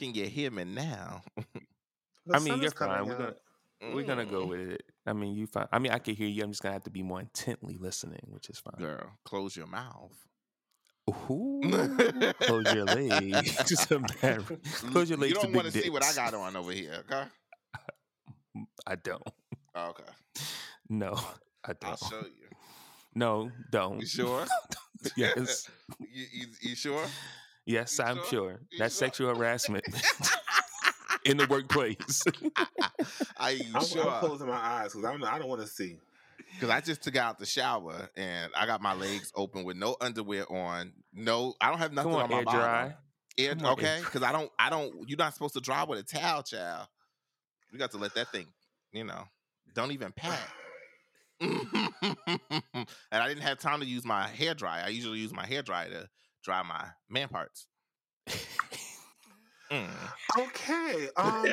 [0.00, 1.22] Can you hear me now?
[2.26, 3.06] The I mean, you're fine.
[3.06, 3.18] We're out.
[3.80, 4.48] gonna we're gonna go Mm.
[4.50, 4.82] with it.
[5.06, 5.66] I mean, you fine.
[5.72, 6.42] I mean, I can hear you.
[6.44, 8.74] I'm just gonna have to be more intently listening, which is fine.
[8.78, 10.12] Girl, close your mouth.
[11.08, 11.60] Ooh,
[12.40, 13.56] close your legs.
[13.66, 14.44] Just a bad-
[14.92, 16.72] Close your legs You to don't big want to see what I got on over
[16.72, 17.24] here, okay?
[18.86, 19.22] I don't.
[19.74, 20.04] Oh, okay.
[20.90, 21.18] No,
[21.64, 21.84] I don't.
[21.90, 22.48] I'll show you.
[23.14, 24.00] No, don't.
[24.00, 24.46] You sure?
[25.16, 27.06] yes, you, you, you sure?
[27.70, 28.24] Yes, You I'm sure?
[28.24, 28.60] sure.
[28.78, 29.06] That's sure?
[29.06, 29.84] sexual harassment
[31.24, 32.22] in the workplace.
[33.36, 35.96] Are you I'm, I'm closing my eyes because I don't want to see.
[36.54, 39.96] Because I just took out the shower and I got my legs open with no
[40.00, 40.92] underwear on.
[41.12, 42.60] No, I don't have nothing Come on, on, my air bottom.
[42.60, 42.94] dry.
[43.38, 45.08] Air, Come on, okay, because I don't, I don't.
[45.08, 46.88] You're not supposed to dry with a towel, child.
[47.72, 48.46] You got to let that thing,
[48.92, 49.22] you know,
[49.74, 50.40] don't even pat.
[51.40, 54.82] and I didn't have time to use my hair dryer.
[54.84, 56.08] I usually use my hair dryer to
[56.42, 57.66] dry my man parts.
[59.70, 59.86] Mm.
[60.36, 61.08] Okay.
[61.16, 61.44] Um,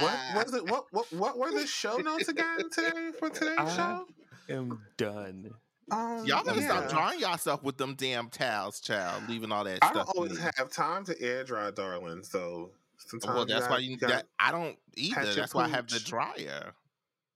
[0.00, 0.64] what was it?
[0.70, 4.06] What what what were the show notes again today for today's show?
[4.48, 5.50] I'm done.
[5.90, 6.88] Um, Y'all gotta stop yeah.
[6.88, 9.24] drying yourself with them damn towels, child.
[9.28, 10.06] Leaving all that I stuff.
[10.06, 10.50] don't always in.
[10.56, 12.22] have time to air dry, darling.
[12.22, 13.96] So sometimes Well, that's why gotta- you.
[13.98, 15.14] gotta- That, I don't either.
[15.16, 16.72] patch your That's why I have the dryer.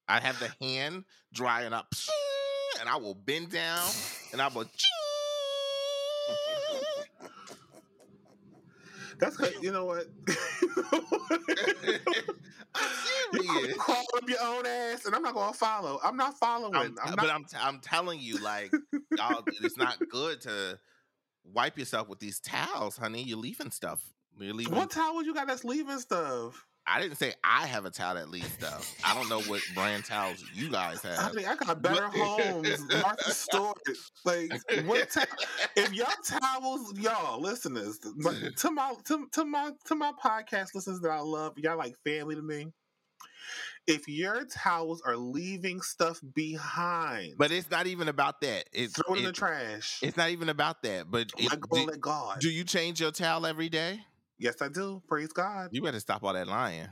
[0.09, 1.93] I have the hand drying up,
[2.81, 3.87] and I will bend down,
[4.33, 4.65] and I will.
[9.19, 9.55] That's good.
[9.61, 10.07] You know what?
[12.77, 16.01] I'm crawl up your own ass, and I'm not gonna follow.
[16.03, 16.75] I'm not following.
[16.75, 17.31] I'm, uh, I'm, but.
[17.31, 18.73] I'm, t- I'm telling you, like,
[19.17, 20.79] y'all, it's not good to
[21.45, 23.23] wipe yourself with these towels, honey.
[23.23, 24.03] You're leaving stuff.
[24.39, 24.75] You're leaving.
[24.75, 26.67] what towel you got that's leaving stuff?
[26.87, 28.95] I didn't say I have a towel that leaves stuff.
[29.05, 31.19] I don't know what brand towels you guys have.
[31.19, 33.79] I mean, I got better homes, Martha Stewart.
[34.25, 34.53] Like,
[34.85, 35.11] what?
[35.15, 35.25] Ta-
[35.77, 41.01] if y'all towels, y'all listeners, but to my to, to my to my podcast listeners
[41.01, 42.67] that I love, y'all like family to me.
[43.87, 48.65] If your towels are leaving stuff behind, But it's not even about that.
[48.73, 49.99] It's throw it in the trash.
[50.03, 51.11] It's not even about that.
[51.11, 52.41] But it, go, do, let God.
[52.41, 54.01] do you change your towel every day?
[54.39, 55.03] Yes, I do.
[55.09, 55.69] Praise God.
[55.73, 56.89] You better stop all that lying.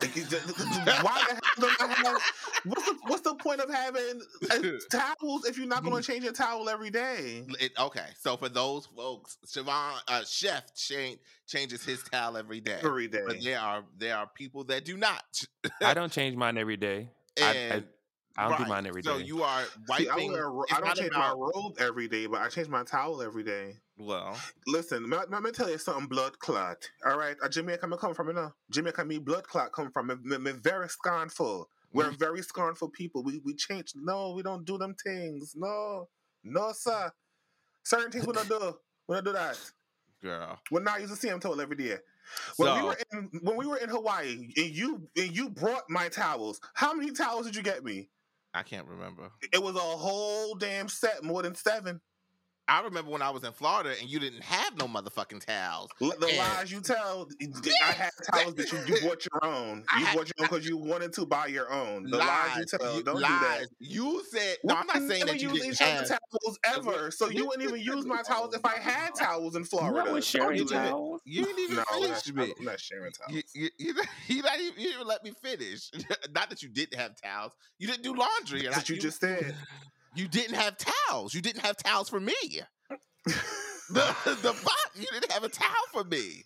[0.00, 2.22] Like, Why the hell do I have?
[2.64, 4.58] What's the, what's the point of having uh,
[4.90, 7.44] towels if you're not going to change your towel every day?
[7.60, 12.78] It- okay, so for those folks, Siobhan, uh, Chef Shane changes his towel every day.
[12.82, 13.22] Every day.
[13.26, 15.24] But there are there are people that do not.
[15.82, 17.10] I don't change mine every day.
[17.40, 17.82] I- I-
[18.36, 19.24] I don't do mine every So day.
[19.26, 19.62] you are
[19.96, 20.32] See, I, wiping.
[20.32, 22.48] wear a ro- it's I don't not change about- my robe every day, but I
[22.48, 23.76] change my towel every day.
[23.96, 26.06] Well, Listen, let me tell you something.
[26.06, 26.88] Blood clot.
[27.06, 28.52] All right, uh, Jamaica me come from, you know.
[28.70, 30.08] Jamaica me blood clot come from.
[30.24, 31.68] Me, me, very scornful.
[31.92, 32.18] We're Mm.
[32.18, 33.22] very scornful people.
[33.22, 33.92] We we change.
[33.94, 35.54] No, we don't do them things.
[35.54, 36.08] No,
[36.42, 37.12] no, sir.
[37.84, 38.76] Certain things we don't do.
[39.06, 39.58] We don't do that.
[40.22, 40.58] girl.
[40.70, 41.98] We're not using CM toll every day.
[42.56, 46.08] When we were in when we were in Hawaii, and you and you brought my
[46.08, 46.60] towels.
[46.74, 48.08] How many towels did you get me?
[48.54, 49.30] I can't remember.
[49.52, 52.00] It was a whole damn set, more than seven.
[52.66, 55.90] I remember when I was in Florida and you didn't have no motherfucking towels.
[56.00, 57.28] The And- lies you tell,
[57.82, 59.84] I had towels, but you, you bought your own.
[59.92, 62.04] I You had- bought your own because you wanted to buy your own.
[62.10, 63.30] The lies, you tell, you, don't lies.
[63.30, 63.66] do that.
[63.80, 64.74] You said no.
[64.76, 65.96] I'm not saying that you use didn't each have.
[65.96, 69.64] other's towels ever, so you wouldn't even use my towels if I had towels in
[69.64, 69.92] Florida.
[69.92, 70.88] What was sharing do that.
[70.88, 71.20] towels?
[71.26, 72.54] You didn't even No, I'm finish not, me.
[72.58, 73.32] I'm not sharing towels.
[73.32, 73.94] You, you, you,
[74.28, 75.90] you, not even, you didn't even let me finish.
[76.34, 77.52] not that you didn't have towels.
[77.78, 78.62] You didn't do laundry.
[78.62, 79.54] That's I- what you just said.
[80.14, 81.34] You didn't have towels.
[81.34, 82.34] You didn't have towels for me.
[83.90, 84.90] The the fuck?
[84.94, 86.44] You didn't have a towel for me.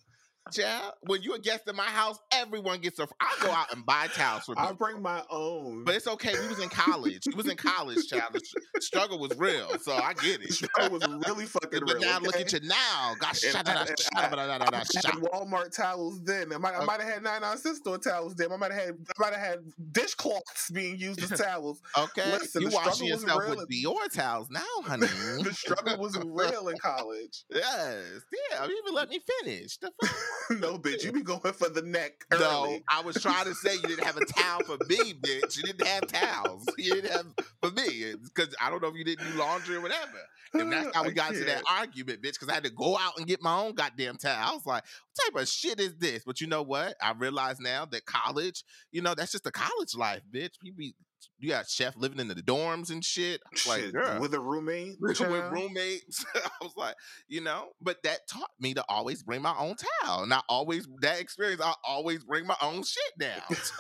[0.53, 3.09] Child, when you a guest in my house, everyone gets a.
[3.21, 5.85] I go out and buy towels for I bring my own.
[5.85, 6.33] But it's okay.
[6.41, 7.23] We was in college.
[7.27, 8.33] We was in college, child.
[8.35, 10.53] The struggle was real, so I get it.
[10.53, 12.01] struggle was really fucking But real.
[12.01, 13.15] now look at you now.
[13.21, 15.15] Gosh, shut I- up, shut I- up, shut up, I shut up.
[15.33, 16.53] Walmart towels then.
[16.53, 18.51] I might, I might have had 99 cent store towels then.
[18.53, 19.59] I might have had, I might have had
[19.93, 21.81] dishcloths being used as towels.
[21.97, 25.07] Okay, Listen, you washing yourself real with Dior towels now, honey.
[25.43, 27.45] the struggle was real in college.
[27.51, 28.05] yes,
[28.51, 28.65] yeah.
[28.67, 29.77] You even let me finish.
[29.79, 30.11] The fuck?
[30.51, 32.79] no, bitch, you be going for the neck No.
[32.89, 35.57] I was trying to say you didn't have a towel for me, bitch.
[35.57, 36.67] You didn't have towels.
[36.77, 37.27] You didn't have
[37.63, 40.19] for me because I don't know if you didn't do laundry or whatever.
[40.55, 42.35] And that's how we got into that argument, bitch.
[42.35, 44.51] Because I had to go out and get my own goddamn towel.
[44.51, 46.95] I was like, "What type of shit is this?" But you know what?
[47.03, 50.55] I realize now that college, you know, that's just the college life, bitch.
[50.63, 50.95] You be,
[51.39, 53.41] you got chef living in the dorms and shit.
[53.69, 54.97] Like, girl, with a roommate.
[55.01, 56.25] with roommates.
[56.35, 56.95] I was like,
[57.29, 60.23] you know, but that taught me to always bring my own towel.
[60.23, 63.43] And I always that experience, I always bring my own shit down.
[63.51, 63.75] So,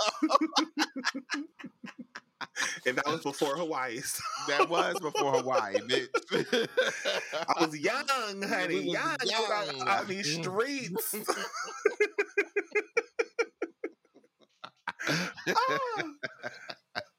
[2.87, 4.01] and that was before Hawaii.
[4.01, 6.69] so That was before Hawaii, bitch.
[7.49, 9.17] I was young, honey, We was young,
[9.77, 9.89] young.
[9.89, 11.15] out these streets.
[15.49, 16.03] Ah.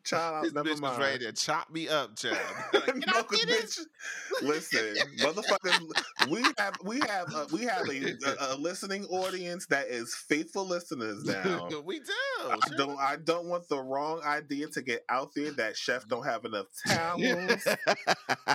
[0.10, 2.38] Child, this never bitch was ready to chop me up, child.
[2.74, 3.66] Like, Can No, I get it?
[3.66, 3.80] bitch,
[4.42, 9.88] listen, motherfuckers, we have we have a, we have a, a, a listening audience that
[9.88, 11.70] is faithful listeners now.
[11.84, 12.14] we do.
[12.42, 16.26] I don't I don't want the wrong idea to get out there that chef don't
[16.26, 17.68] have enough towels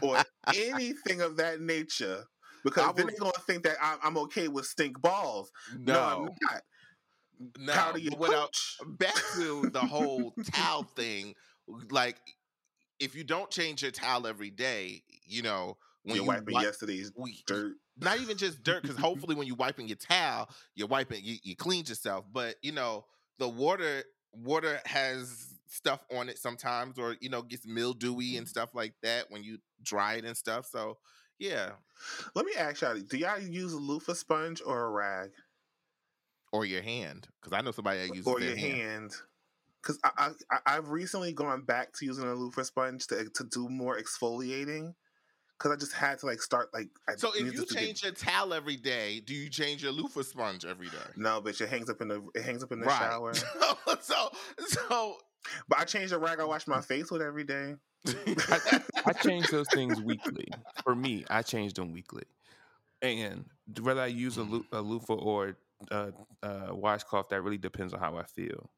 [0.02, 0.22] or
[0.54, 2.24] anything of that nature.
[2.64, 5.52] Because I then they're gonna think that I'm, I'm okay with stink balls.
[5.78, 6.62] No, I'm not.
[7.58, 7.72] No.
[7.72, 8.54] Powder your but without
[8.86, 11.34] back to the whole towel thing,
[11.90, 12.16] like
[13.00, 16.62] if you don't change your towel every day, you know when You're you wiping wi-
[16.64, 17.74] yesterday's we- dirt.
[17.98, 21.56] not even just dirt, because hopefully when you're wiping your towel, you're wiping you, you
[21.56, 22.24] cleaned yourself.
[22.32, 23.06] But you know
[23.38, 28.50] the water water has stuff on it sometimes, or you know gets mildewy and mm-hmm.
[28.50, 30.66] stuff like that when you dry it and stuff.
[30.66, 30.98] So
[31.38, 31.70] yeah,
[32.34, 35.30] Let me ask y'all: Do y'all use a loofah sponge or a rag
[36.54, 38.72] or your hand, because I know somebody that uses or their your hand.
[38.82, 39.12] hand?
[39.82, 43.68] Because I, I I've recently gone back to using a loofah sponge to to do
[43.68, 44.94] more exfoliating.
[45.58, 46.88] Because I just had to like start like.
[47.08, 49.92] I So if you to get- change your towel every day, do you change your
[49.92, 50.96] loofah sponge every day?
[51.16, 52.98] no, bitch, it hangs up in the it hangs up in the right.
[52.98, 53.34] shower.
[54.00, 54.30] so
[54.66, 55.16] so
[55.68, 57.74] But I change the rag I wash my face with every day.
[59.06, 60.48] I change those things weekly.
[60.82, 62.24] For me, I change them weekly.
[63.02, 63.44] And
[63.80, 65.56] whether I use a, loo- a loofah or
[65.90, 66.12] a,
[66.42, 68.70] a washcloth, that really depends on how I feel.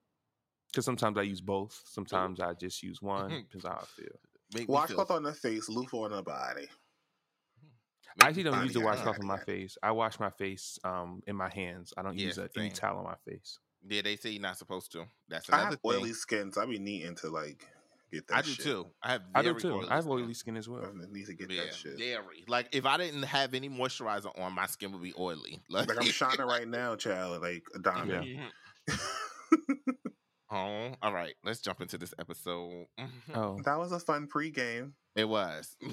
[0.71, 1.81] Because sometimes I use both.
[1.87, 3.29] Sometimes I just use one.
[3.49, 4.21] Depends on how I feel.
[4.55, 6.69] Make me Washcloth feel- on the face, loofah on the body.
[8.21, 9.77] I actually don't Body use the washcloth on my face.
[9.83, 11.93] I wash my face um, in my hands.
[11.97, 12.77] I don't Yeah, use a, any same.
[12.77, 13.59] towel on my face.
[13.89, 15.05] Yeah, they say you're not supposed to.
[15.29, 15.93] That's I another have thing.
[15.93, 17.67] oily skin, so I be needing to like
[18.13, 18.37] get that.
[18.39, 18.65] I do shit.
[18.65, 18.87] too.
[19.03, 19.23] I have.
[19.35, 19.73] I do very too.
[19.75, 20.13] Oily I have skin.
[20.13, 20.85] oily skin as well.
[20.85, 21.99] I need to get Yeah, that shit.
[21.99, 22.45] very.
[22.49, 25.61] Like if I didn't have any moisturizer on, my skin would be oily.
[25.71, 28.41] Like, Like I'm shining right now, child, like a diamond.
[28.89, 28.99] Mhm.
[30.49, 31.35] Oh, all right.
[31.45, 32.87] Let's jump into this episode.
[33.01, 33.09] Mhm.
[33.35, 34.93] Oh, that was a fun pregame.
[35.17, 35.77] It was.
[35.83, 35.89] I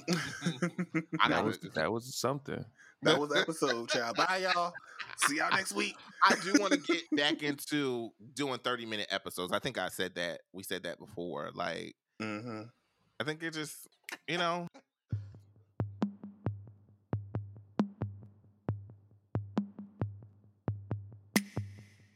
[0.93, 2.63] that gotta- was that was something.
[3.01, 4.15] that was episode, child.
[4.15, 4.71] Bye, y'all.
[5.25, 5.95] See y'all next week.
[6.23, 9.51] I do want to get back into doing 30 minute episodes.
[9.53, 10.41] I think I said that.
[10.53, 11.49] We said that before.
[11.55, 12.61] Like, hmm
[13.19, 13.87] I think it just,
[14.27, 14.67] you know.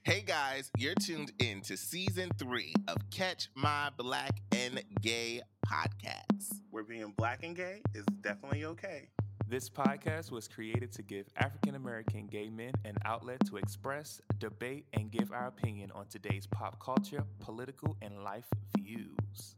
[0.03, 6.61] Hey guys, you're tuned in to season three of Catch My Black and Gay podcast.
[6.71, 9.09] Where being black and gay is definitely okay.
[9.49, 14.85] This podcast was created to give African American gay men an outlet to express, debate,
[14.93, 18.47] and give our opinion on today's pop culture, political, and life
[18.77, 19.56] views.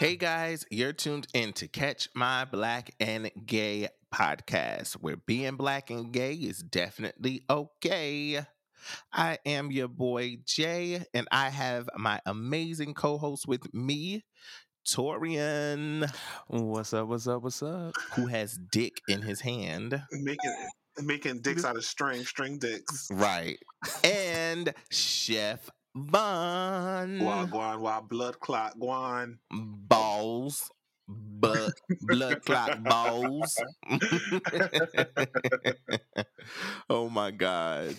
[0.00, 5.90] Hey guys, you're tuned in to Catch My Black and Gay podcast, where being black
[5.90, 8.40] and gay is definitely okay.
[9.12, 14.24] I am your boy Jay, and I have my amazing co host with me,
[14.88, 16.10] Torian,
[16.46, 17.06] What's up?
[17.06, 17.42] What's up?
[17.42, 17.92] What's up?
[18.14, 20.02] who has dick in his hand.
[20.12, 20.68] Making
[21.02, 23.06] making dicks out of string, string dicks.
[23.12, 23.58] Right.
[24.02, 27.18] And Chef Von.
[27.18, 29.38] Wah guan, wah blood clot guan.
[29.50, 30.70] balls,
[31.08, 33.56] but blood clot balls.
[36.90, 37.96] oh my god!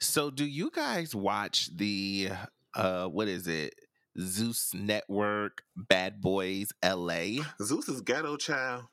[0.00, 2.30] So, do you guys watch the
[2.74, 3.74] uh what is it?
[4.18, 7.40] Zeus Network, Bad Boys, L.A.
[7.62, 8.86] Zeus is ghetto child.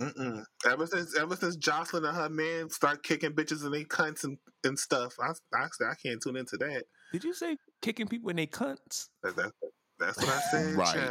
[0.00, 0.44] Mm-mm.
[0.66, 4.38] Ever since ever since Jocelyn and her man start kicking bitches and they cunts and,
[4.64, 6.84] and stuff, I, I I can't tune into that.
[7.12, 9.08] Did you say kicking people in they cunts?
[9.22, 9.52] That, that
[9.98, 11.10] that's what I said, Right.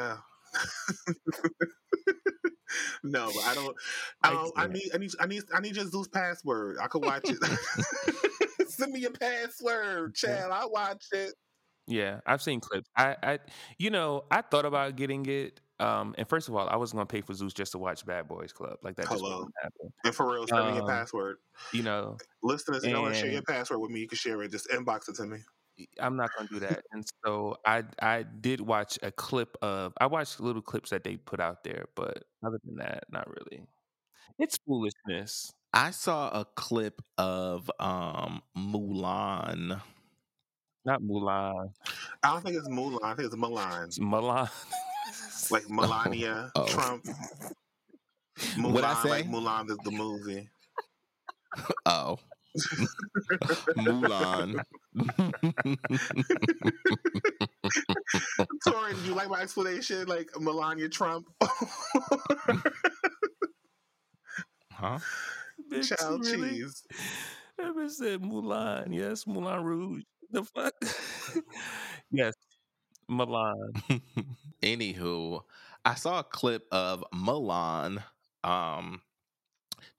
[3.04, 3.76] no, but I don't.
[4.24, 6.78] I, don't, I need I need I need I need your Zeus password.
[6.82, 7.38] I could watch it.
[8.70, 10.52] Send me your password, child.
[10.52, 11.34] I watch it.
[11.88, 12.90] Yeah, I've seen clips.
[12.96, 13.40] I, I,
[13.78, 15.60] you know, I thought about getting it.
[15.80, 18.28] Um, and first of all, I wasn't gonna pay for Zeus just to watch Bad
[18.28, 18.78] Boys Club.
[18.84, 19.48] Like that just Hello.
[19.62, 19.94] happen.
[20.06, 21.38] And for real, send me your Um, password.
[21.74, 24.00] You know, Listeners, you know want to share your password with me?
[24.00, 24.52] You can share it.
[24.52, 25.40] Just inbox it to me.
[26.00, 26.84] I'm not gonna do that.
[26.92, 31.18] And so I I did watch a clip of I watched little clips that they
[31.18, 33.64] put out there, but other than that, not really.
[34.40, 35.52] It's foolishness.
[35.74, 39.82] I saw a clip of um Mulan.
[40.84, 41.72] Not Mulan.
[42.24, 43.00] I don't think it's Mulan.
[43.04, 43.86] I think it's Milan.
[43.86, 44.50] It's Milan.
[45.52, 46.66] Like Melania Oh.
[46.68, 47.06] Trump.
[48.56, 49.10] Mulan, What'd I say?
[49.10, 50.50] like Mulan the, the movie.
[51.86, 52.18] Oh,
[53.78, 54.64] Mulan.
[58.62, 60.08] Sorry, do you like my explanation?
[60.08, 61.28] Like Melania Trump?
[64.72, 65.00] huh?
[65.72, 66.50] Bitch, Child really?
[66.50, 66.84] cheese.
[67.60, 68.94] I bitch said Mulan.
[68.94, 70.04] Yes, Moulin Rouge.
[70.32, 70.74] The fuck?
[72.12, 72.34] yes,
[73.08, 73.74] Milan.
[74.64, 75.42] Anywho,
[75.84, 78.04] I saw a clip of Milan
[78.44, 79.02] um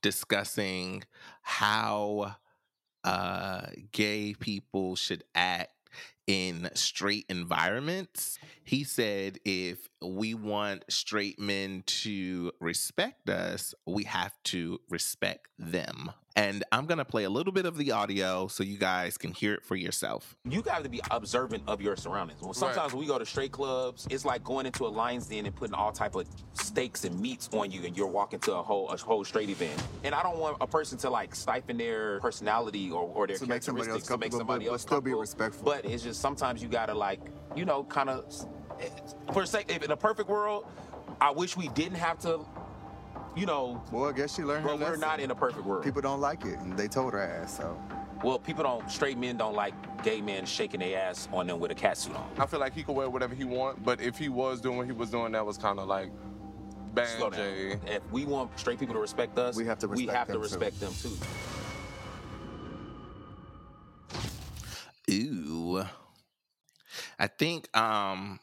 [0.00, 1.02] discussing
[1.42, 2.36] how
[3.04, 5.72] uh gay people should act
[6.26, 8.38] in straight environments.
[8.64, 16.10] He said if we want straight men to respect us, we have to respect them.
[16.34, 19.32] And I'm going to play a little bit of the audio so you guys can
[19.32, 20.34] hear it for yourself.
[20.48, 22.40] you got to be observant of your surroundings.
[22.40, 25.44] Well, sometimes when we go to straight clubs, it's like going into a lion's den
[25.44, 28.62] and putting all type of steaks and meats on you, and you're walking to a
[28.62, 29.78] whole a whole straight event.
[30.04, 33.46] And I don't want a person to like stifle their personality or, or their To
[33.46, 35.64] make somebody else characteristics to make comfortable, somebody but- but still be respectful.
[35.66, 37.20] But it's just sometimes you gotta like
[37.54, 38.24] you know kind of
[39.32, 40.66] for sake if in a perfect world,
[41.20, 42.40] I wish we didn't have to.
[43.34, 45.00] You know, Well, I guess she learned her but we're lesson.
[45.00, 45.82] not in a perfect world.
[45.84, 47.56] People don't like it, and they told her ass.
[47.56, 47.80] So
[48.22, 48.90] well, people don't.
[48.90, 49.72] Straight men don't like
[50.02, 52.28] gay men shaking their ass on them with a cat suit on.
[52.38, 54.86] I feel like he could wear whatever he want, but if he was doing what
[54.86, 56.10] he was doing, that was kind of like
[56.94, 57.30] Slow bad down.
[57.32, 57.80] Jay.
[57.86, 60.32] If we want straight people to respect us, We have to we respect have to
[60.34, 60.44] them, too.
[60.44, 61.16] respect them too.
[65.10, 65.84] Ooh.
[67.18, 68.40] I think um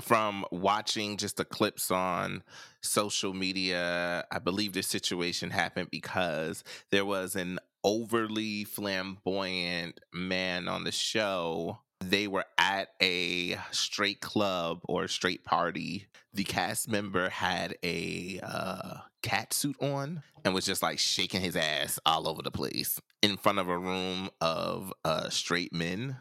[0.00, 2.42] from watching just the clips on
[2.80, 10.84] social media, I believe this situation happened because there was an overly flamboyant man on
[10.84, 11.80] the show.
[12.00, 16.08] They were at a straight club or straight party.
[16.34, 21.56] The cast member had a uh, cat suit on and was just like shaking his
[21.56, 26.16] ass all over the place in front of a room of uh, straight men.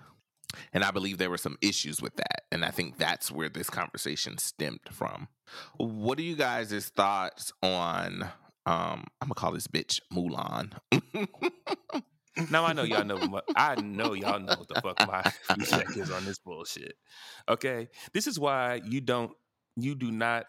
[0.73, 2.43] And I believe there were some issues with that.
[2.51, 5.27] And I think that's where this conversation stemmed from.
[5.77, 8.23] What are you guys' thoughts on
[8.65, 10.73] um I'm gonna call this bitch Mulan.
[12.49, 13.17] Now I know y'all know.
[13.17, 15.21] my- I know y'all know what the fuck my
[15.55, 16.95] feedback is on this bullshit.
[17.49, 19.33] Okay, this is why you don't,
[19.75, 20.45] you do not,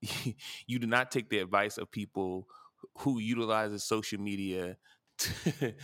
[0.66, 2.48] you do not take the advice of people
[3.00, 4.78] who utilizes social media
[5.18, 5.74] to,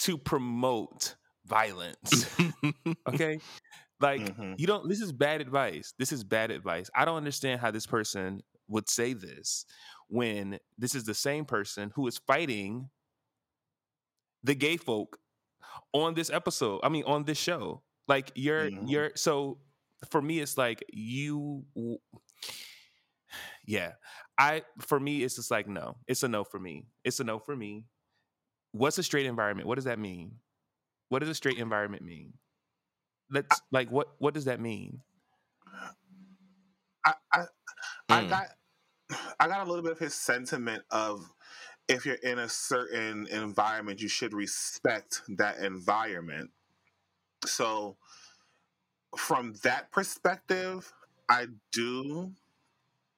[0.00, 1.14] to promote
[1.52, 2.26] violence.
[3.08, 3.40] Okay,
[4.00, 4.58] like Mhm.
[4.58, 4.88] you don't.
[4.88, 5.94] This is bad advice.
[5.98, 6.90] This is bad advice.
[6.94, 9.66] I don't understand how this person would say this
[10.08, 12.90] when this is the same person who is fighting
[14.42, 15.18] the gay folk
[15.92, 16.80] on this episode.
[16.82, 17.82] I mean, on this show.
[18.08, 18.84] Like you're Mhm.
[18.86, 19.58] you're so
[20.10, 21.64] for me, it's like you.
[23.66, 23.92] Yeah,
[24.38, 25.96] I for me, it's just like no.
[26.06, 26.86] It's a no for me.
[27.04, 27.84] It's a no for me.
[28.72, 29.68] What's a straight environment?
[29.68, 30.36] What does that mean?
[31.12, 32.32] What does a straight environment mean?
[33.30, 35.02] Let's like what what does that mean?
[37.04, 37.44] I, I,
[38.08, 38.30] I Mm.
[38.30, 38.46] got
[39.38, 41.30] I got a little bit of his sentiment of
[41.86, 46.50] if you're in a certain environment, you should respect that environment.
[47.44, 47.98] So,
[49.14, 50.90] from that perspective,
[51.28, 52.32] I do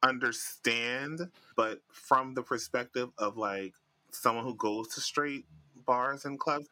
[0.02, 3.74] understand, but from the perspective of like
[4.10, 5.46] someone who goes to straight
[5.86, 6.68] bars and clubs,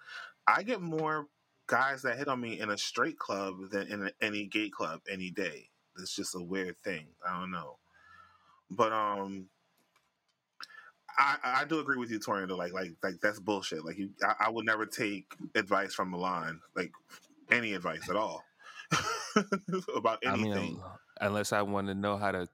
[0.46, 1.26] I get more
[1.66, 5.00] guys that hit on me in a straight club than in a, any gay club
[5.10, 5.68] any day.
[5.98, 7.08] It's just a weird thing.
[7.26, 7.78] I don't know,
[8.70, 9.48] but um,
[11.18, 12.48] I I do agree with you, Torian.
[12.48, 13.84] Though, like like like that's bullshit.
[13.84, 16.92] Like you, I, I would never take advice from Milan, like
[17.50, 18.42] any advice at all
[19.96, 20.52] about I anything.
[20.52, 20.80] mean,
[21.20, 22.48] unless I want to know how to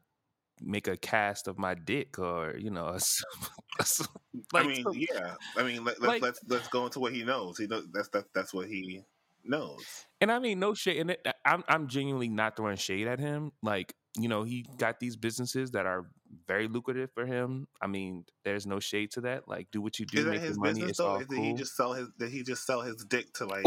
[0.62, 3.22] make a cast of my dick or you know, a s-
[3.78, 4.08] a s-
[4.52, 5.34] like I mean, some- yeah.
[5.56, 7.58] I mean, let, let, like- let's let's go into what he knows.
[7.58, 9.02] He knows that's that, that's what he
[9.44, 9.84] knows.
[10.20, 10.98] And I mean, no shade.
[11.00, 13.52] And it, I'm I'm genuinely not throwing shade at him.
[13.62, 16.10] Like, you know, he got these businesses that are
[16.46, 17.66] very lucrative for him.
[17.80, 19.48] I mean, there's no shade to that.
[19.48, 20.72] Like, do what you do, make his money.
[20.74, 21.06] business It's though?
[21.08, 22.08] all Did he just sell his?
[22.18, 23.64] Did he just sell his dick to like?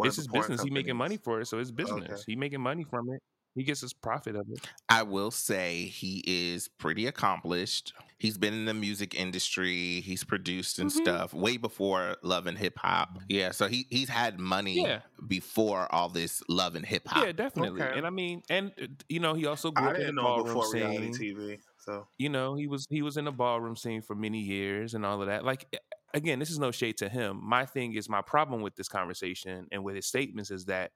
[0.00, 0.62] It's his business.
[0.62, 2.22] He making money for it, so it's business.
[2.24, 3.20] He making money from it.
[3.54, 4.60] He gets his profit of it.
[4.88, 7.92] I will say he is pretty accomplished.
[8.18, 10.00] He's been in the music industry.
[10.00, 10.94] He's produced and Mhm.
[10.94, 13.18] stuff way before Love and Hip Hop.
[13.28, 15.00] Yeah, so he he's had money Yeah.
[15.26, 17.24] before all this Love and Hip Hop.
[17.24, 17.82] Yeah, definitely.
[17.82, 17.96] Okay.
[17.98, 20.46] And I mean, and uh, you know, he also grew I up in the ballroom
[20.46, 21.36] before reality scene.
[21.36, 21.58] TV.
[21.78, 25.06] So you know he was he was in the ballroom scene for many years and
[25.06, 25.74] all of that like
[26.12, 29.66] again this is no shade to him my thing is my problem with this conversation
[29.72, 30.90] and with his statements is that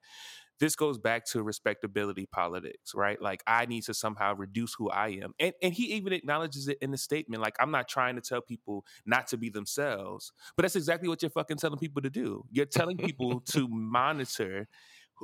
[0.59, 3.21] this goes back to respectability politics, right?
[3.21, 5.33] Like I need to somehow reduce who I am.
[5.39, 7.41] And and he even acknowledges it in the statement.
[7.41, 11.21] Like I'm not trying to tell people not to be themselves, but that's exactly what
[11.21, 12.43] you're fucking telling people to do.
[12.51, 14.67] You're telling people to monitor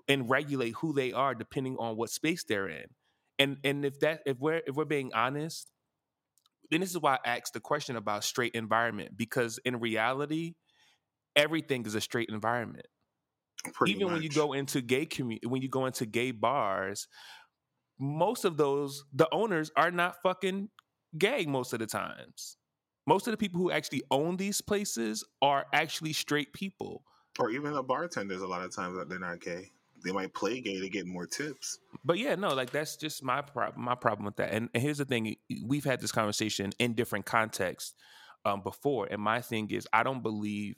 [0.08, 2.86] and regulate who they are depending on what space they're in.
[3.38, 5.72] And and if that if we're if we're being honest,
[6.72, 10.56] then this is why I asked the question about straight environment because in reality,
[11.36, 12.88] everything is a straight environment.
[13.74, 17.08] Pretty Even when you go into gay community, when you go into gay bars,
[18.00, 20.70] most of those the owners are not fucking
[21.18, 22.58] gay most of the times.
[23.06, 27.04] Most of the people who actually own these places are actually straight people.
[27.40, 29.72] or even the bartenders, a lot of times that they're not gay.
[30.04, 31.80] They might play gay to get more tips.
[32.06, 33.84] But yeah, no, like that's just my problem.
[33.84, 34.52] My problem with that.
[34.54, 35.36] And, and here's the thing:
[35.66, 37.96] we've had this conversation in different contexts
[38.46, 40.76] um, before, and my thing is, I don't believe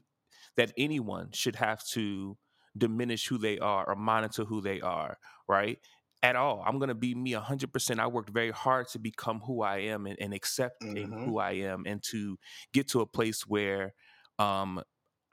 [0.58, 2.38] that anyone should have to
[2.78, 5.80] diminish who they are or monitor who they are, right?
[6.24, 6.64] At all.
[6.66, 7.74] I'm gonna be me 100.
[7.74, 11.26] percent I worked very hard to become who I am and, and accepting Mhm.
[11.26, 12.38] who I am, and to
[12.74, 13.94] get to a place where
[14.40, 14.82] um,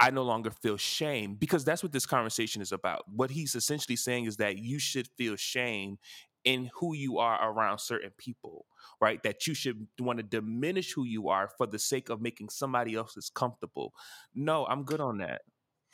[0.01, 3.03] I no longer feel shame because that's what this conversation is about.
[3.09, 5.99] What he's essentially saying is that you should feel shame
[6.45, 8.65] in who you are around certain people,
[9.01, 9.23] right?
[9.25, 12.95] That you should want to diminish who you are for the sake of making somebody
[12.95, 13.93] else's comfortable.
[14.35, 15.43] No, I'm good on that.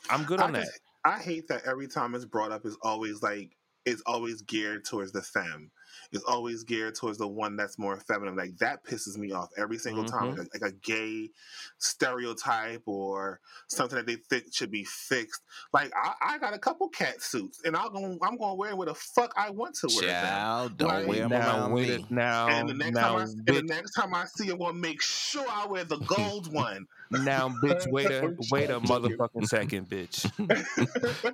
[0.09, 0.65] I'm good I on that.
[0.65, 4.83] just- I hate that every time it's brought up, it's always like it's always geared
[4.83, 5.69] towards the femme.
[6.11, 8.35] It's always geared towards the one that's more feminine.
[8.35, 10.33] Like that pisses me off every single time.
[10.33, 10.37] Mhm.
[10.39, 11.29] Like, like a gay
[11.77, 15.41] stereotype or something that they think should be fixed.
[15.73, 18.75] Like I, I got a couple cat suits, and I'm going I'm going to wear
[18.75, 20.07] what the fuck I want to wear.
[20.07, 20.23] them.
[20.25, 21.07] Child, don't Right.
[21.07, 23.91] wear them now, around wait now, And the next now, time I and the next
[23.91, 26.87] time I see him, I'm gonna make sure I wear the gold one.
[27.11, 30.23] Now, bitch, wait a, I'm wait a motherfucking second, bitch.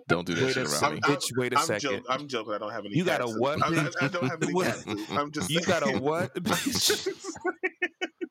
[0.08, 1.00] Don't do that Wait shit a around second, me.
[1.04, 1.38] I'm- bitch.
[1.38, 1.82] Wait a I'm second.
[1.82, 2.04] joking.
[2.10, 2.54] I'm joking.
[2.54, 2.96] I don't have any.
[2.96, 3.68] You got cat a what, I,
[4.02, 5.50] I, don't have any What- I'm just.
[5.50, 7.08] You got a what, bitch?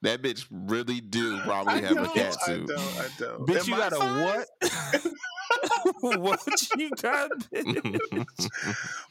[0.02, 2.70] That bitch really do I probably have a don't, cat I don't.
[2.70, 3.46] I don't.
[3.46, 4.46] Bitch, Am you I got a size?
[6.00, 6.20] what?
[6.20, 8.48] what you got, bitch?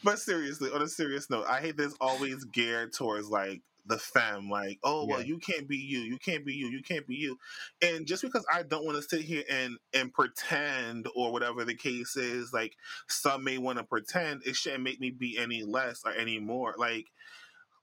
[0.03, 4.49] But seriously, on a serious note, I hate this always geared towards like the fam
[4.49, 5.25] like, oh well, Yeah.
[5.25, 7.37] you can't be you, you can't be you, you can't be you.
[7.81, 11.75] And just because I don't want to sit here and and pretend or whatever the
[11.75, 12.77] case is, like
[13.09, 16.75] some may want to pretend, it shouldn't make me be any less or any more.
[16.77, 17.07] Like,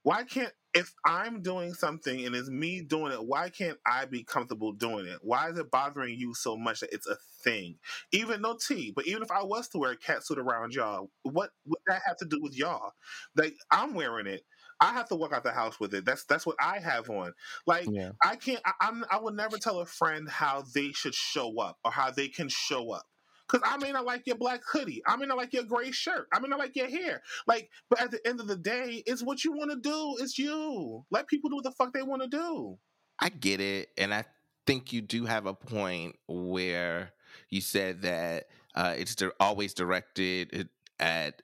[0.02, 4.22] why can't if I'm doing something and it's me doing it, why can't I be
[4.24, 5.18] comfortable doing it?
[5.22, 7.76] Why is it bothering you so much that it's a thing?
[8.12, 11.11] Even no T, but even if I was to wear a cat suit around y'all,
[11.22, 12.92] what would that have to do with y'all?
[13.37, 14.42] Like I'm wearing it.
[14.80, 16.04] I have to walk out the house with it.
[16.04, 17.32] That's that's what I have on.
[17.66, 18.12] Like Yeah.
[18.22, 18.60] I can't.
[18.64, 19.04] I, I'm.
[19.10, 22.48] I would never tell a friend how they should show up or how they can
[22.48, 23.04] show up.
[23.48, 25.02] Cause I may not like your black hoodie.
[25.06, 26.26] I may not like your gray shirt.
[26.32, 27.22] I may not like your hair.
[27.46, 30.16] Like, but at the end of the day, it's what you want to do.
[30.18, 31.04] It's you.
[31.12, 32.76] Let people do what the fuck they want to do.
[33.20, 34.24] I get it, and I
[34.66, 37.12] think you do have a point where
[37.48, 41.40] you said that uh, it's di- always directed at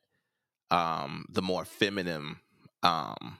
[0.70, 2.36] um, the more feminine
[2.82, 3.38] um,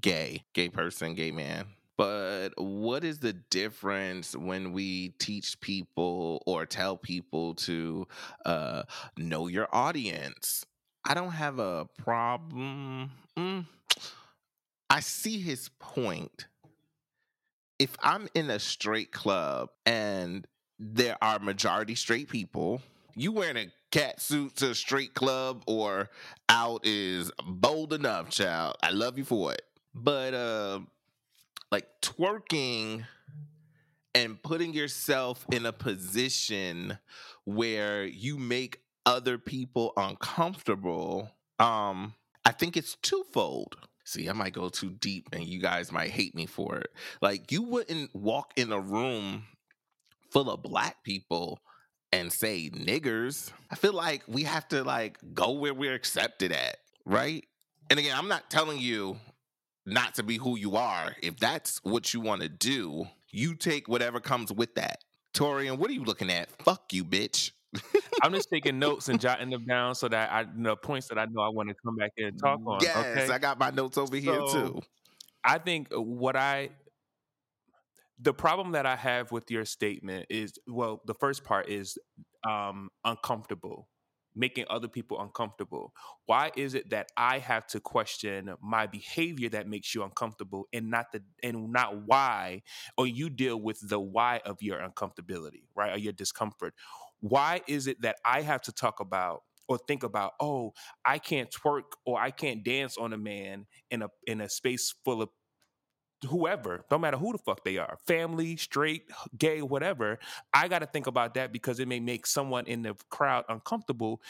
[0.00, 1.66] gay, gay person, gay man.
[1.96, 8.08] But what is the difference when we teach people or tell people to
[8.44, 8.82] uh,
[9.16, 10.66] know your audience?
[11.04, 13.12] I don't have a problem.
[13.38, 13.66] Mm,
[14.90, 16.46] I see his point
[17.78, 20.46] if I'm in a straight club and
[20.78, 22.80] there are majority straight people,
[23.16, 26.10] you wearing a cat suit to a street club or
[26.48, 28.76] out is bold enough, child.
[28.82, 29.62] I love you for it.
[29.94, 30.80] But uh
[31.70, 33.04] like twerking
[34.14, 36.98] and putting yourself in a position
[37.44, 43.76] where you make other people uncomfortable, um, I think it's twofold.
[44.04, 46.90] See, I might go too deep and you guys might hate me for it.
[47.20, 49.44] Like, you wouldn't walk in a room
[50.30, 51.60] full of black people
[52.14, 53.50] and say niggers.
[53.70, 57.44] I feel like we have to like go where we're accepted at, right?
[57.90, 59.18] And again, I'm not telling you
[59.84, 61.16] not to be who you are.
[61.22, 65.04] If that's what you want to do, you take whatever comes with that.
[65.34, 66.50] Torian, what are you looking at?
[66.62, 67.50] Fuck you, bitch.
[68.22, 71.24] I'm just taking notes and jotting them down so that I the points that I
[71.24, 72.78] know I want to come back in and talk on.
[72.80, 73.32] Yes, okay?
[73.32, 74.80] I got my notes over here too.
[75.42, 76.70] I think what I
[78.24, 81.98] the problem that I have with your statement is well, the first part is
[82.48, 83.88] um uncomfortable,
[84.34, 85.92] making other people uncomfortable.
[86.26, 90.90] Why is it that I have to question my behavior that makes you uncomfortable and
[90.90, 92.62] not the and not why
[92.98, 95.94] or you deal with the why of your uncomfortability, right?
[95.94, 96.74] Or your discomfort.
[97.20, 100.72] Why is it that I have to talk about or think about, oh,
[101.04, 104.94] I can't twerk or I can't dance on a man in a in a space
[105.04, 105.30] full of
[106.24, 109.04] whoever, no matter who the fuck they are, family, straight,
[109.36, 110.18] gay, whatever,
[110.52, 114.20] I got to think about that because it may make someone in the crowd uncomfortable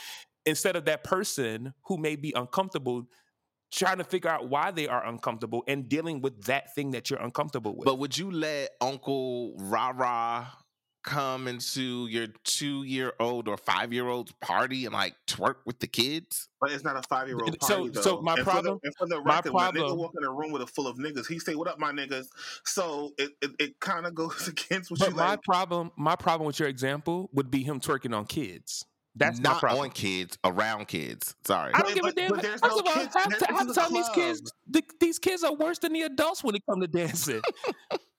[0.47, 3.07] instead of that person who may be uncomfortable
[3.73, 7.21] trying to figure out why they are uncomfortable and dealing with that thing that you're
[7.21, 7.85] uncomfortable with.
[7.85, 10.53] But would you let Uncle Rara
[11.05, 15.79] come into your two year old or five year old's party and like twerk with
[15.79, 16.49] the kids?
[16.61, 17.89] But it's not a five year old So- party.
[17.91, 18.01] though.
[18.01, 19.99] so my and problem- For the, and for the my record, when a nigga problem-
[19.99, 22.27] walk in a room with a full of niggas, he say, "What up, my niggas?"
[22.65, 25.43] So it it, it kind of goes against what but you my like.
[25.43, 28.85] problem, my problem with your example would be him twerking on kids.
[29.17, 31.37] That's not on kids, around kids.
[31.45, 31.73] Sorry.
[31.73, 32.31] I don't But- give a damn.
[32.33, 33.81] but there's First no of all, kids- half, there's- the, this half the is a
[33.81, 36.89] time these kids, the, these kids are worse than the adults when it come to
[36.89, 37.41] dancing.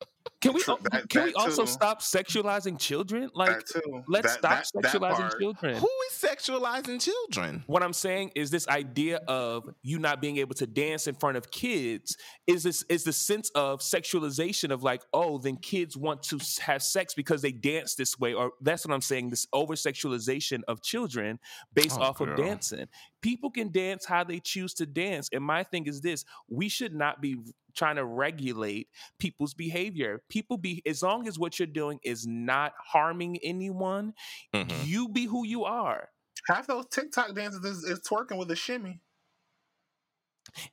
[0.45, 3.31] Can we that- can we that also stop sexualizing children?
[3.33, 3.63] Like,
[4.07, 5.39] let's That- stop that- that sexualizing part.
[5.39, 5.75] children.
[5.77, 7.63] Who is sexualizing children?
[7.65, 11.37] What I'm saying is this idea of you not being able to dance in front
[11.37, 16.21] of kids is this is the sense of sexualization of like, oh, then kids want
[16.23, 19.31] to have sex because they dance this way, or that's what I'm saying.
[19.31, 21.39] This over sexualization of children
[21.73, 22.87] based Oh, off of dancing.
[23.21, 26.93] People can dance how they choose to dance, and my thing is this: we should
[26.93, 27.37] not be
[27.75, 30.21] trying to regulate people's behavior.
[30.29, 34.13] People be as long as what you're doing is not harming anyone,
[34.53, 34.85] Mhm.
[34.85, 36.09] you be who you are.
[36.47, 39.01] Half those TikTok dances is, is twerking with a shimmy.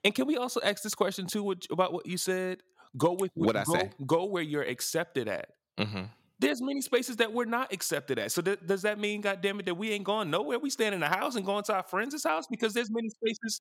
[0.04, 2.62] And can we also ask this question too what, about what you said?
[2.96, 3.90] Go with What'd I go, say?
[4.06, 5.50] Go where you're accepted at.
[5.78, 6.10] Mhm.
[6.38, 8.32] There's many spaces that we're not accepted at.
[8.32, 10.58] So th- does that mean, God damn it, that we ain't going nowhere?
[10.58, 13.60] We stand in the house and going to our friends' house because there's many spaces.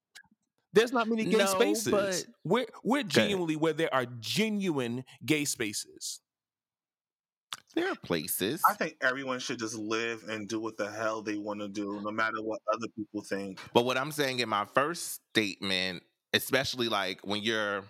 [0.73, 1.89] There's not many gay No, spaces.
[1.91, 6.21] but- We're we're genuinely where there are genuine gay spaces.
[7.73, 8.61] There are places.
[8.69, 12.01] I think everyone should just live and do what the hell they want to do,
[12.01, 13.59] no matter what other people think.
[13.73, 16.03] But what I'm saying in my first statement,
[16.33, 17.83] especially like when you're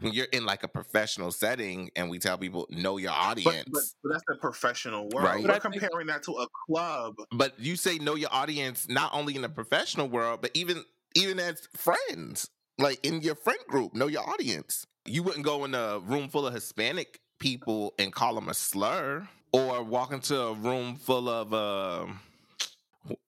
[0.00, 3.64] when you're in like a professional setting and we tell people know your audience.
[3.72, 5.24] but, but that's the professional world.
[5.26, 5.40] Right.
[5.40, 7.16] We're But I think- comparing that to a club.
[7.32, 11.38] but you say know your audience not only in the professional world, but even even
[11.38, 14.86] as friends, like in your friend group, know your audience.
[15.04, 19.28] You wouldn't go in a room full of Hispanic people and call them a slur,
[19.52, 22.06] or walk into a room full of uh,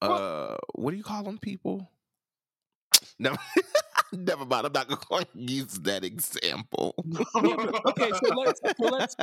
[0.02, 1.88] uh, what do you call them people?
[3.18, 3.38] Never,
[4.18, 4.66] never mind.
[4.66, 6.94] I'm not going to use that example.
[7.04, 9.16] Yeah, but- okay, so let's so let's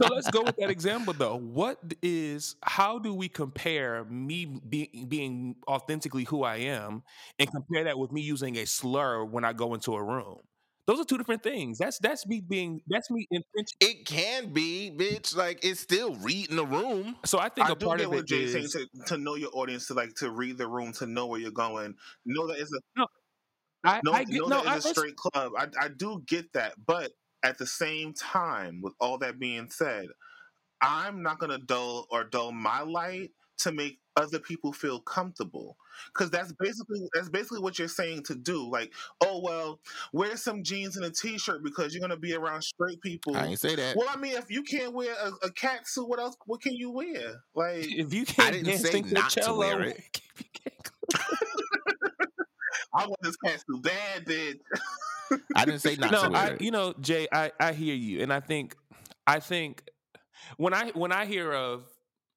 [0.00, 1.36] so let's go with that example though.
[1.36, 7.02] What is how do we compare me being being authentically who I am
[7.38, 10.38] and compare that with me using a slur when I go into a room?
[10.86, 11.78] Those are two different things.
[11.78, 13.76] That's that's me being that's me intention.
[13.80, 15.34] It can be, bitch.
[15.34, 17.16] Like it's still reading the room.
[17.24, 19.34] So I think I a part of what it Jay's saying is to, to know
[19.34, 21.94] your audience, to like to read the room, to know where you're going.
[22.26, 22.80] Know that it's a
[23.84, 24.64] I, know, I get know no.
[24.64, 25.52] that I, it's a straight club.
[25.58, 30.06] I, I do get that, but at the same time, with all that being said,
[30.80, 35.76] I'm not gonna dull or dull my light to make other people feel comfortable
[36.12, 38.92] because that's basically that's basically what you're saying to do like
[39.22, 39.80] oh well
[40.12, 43.46] wear some jeans and a t-shirt because you're going to be around straight people I
[43.46, 43.96] ain't say that.
[43.96, 46.74] well i mean if you can't wear a, a cat suit what else what can
[46.74, 50.20] you wear like if you can't didn't dance say in not to wear it.
[52.94, 54.58] you can't- i want this cat suit bad bitch
[55.56, 56.60] I didn't say not no, to wear I, it.
[56.60, 58.76] you know, Jay, I, I hear you, and I think,
[59.26, 59.82] I think,
[60.56, 61.84] when I when I hear of,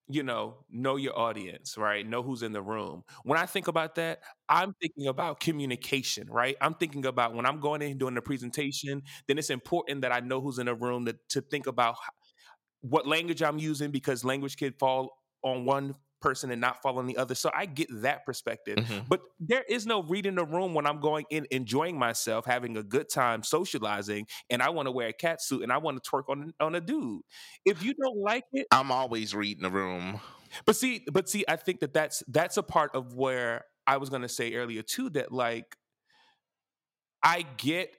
[0.07, 2.07] you know, know your audience, right?
[2.07, 3.03] Know who's in the room.
[3.23, 6.55] When I think about that, I'm thinking about communication, right?
[6.61, 10.13] I'm thinking about when I'm going in and doing the presentation, then it's important that
[10.13, 11.95] I know who's in the room to, to think about
[12.81, 15.95] what language I'm using because language can fall on one
[16.27, 17.35] person and not following the other.
[17.35, 18.77] So I get that perspective.
[18.77, 19.07] Mhm.
[19.07, 22.83] But there is no reading the room when I'm going in, enjoying myself, having a
[22.83, 26.09] good time, socializing, and I want to wear a cat suit and I want to
[26.09, 27.21] twerk on on a dude.
[27.65, 30.19] If you don't like it, I'm always reading the room.
[30.65, 34.09] but see, but see, I think that that's that's a part of where I was
[34.09, 35.75] going to say earlier too that like
[37.23, 37.93] I get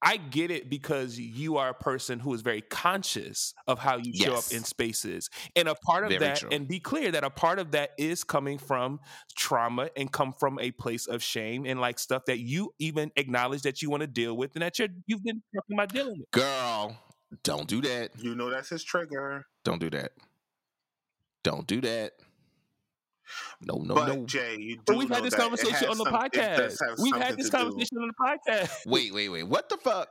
[0.00, 4.12] I get it because you are a person who is very conscious of how you
[4.14, 5.28] show up in spaces.
[5.56, 6.48] And a part of Very that true.
[6.52, 9.00] and be clear that a part of that is coming from
[9.36, 13.62] trauma and come from a place of shame and like stuff that you even acknowledge
[13.62, 16.30] that you want to deal with and that you're you've been talking about dealing with.
[16.30, 16.96] Girl,
[17.42, 18.10] don't do that.
[18.18, 20.12] you know that's his trigger Don't do that.
[21.42, 22.12] Don't do that.
[23.60, 24.24] No, no, but no.
[24.26, 26.76] jay you do we've had this conversation on the some- podcast.
[27.02, 28.86] We've had this to do- conversation on the podcast.
[28.86, 29.42] Wait, wait, wait.
[29.44, 30.08] What the fuck?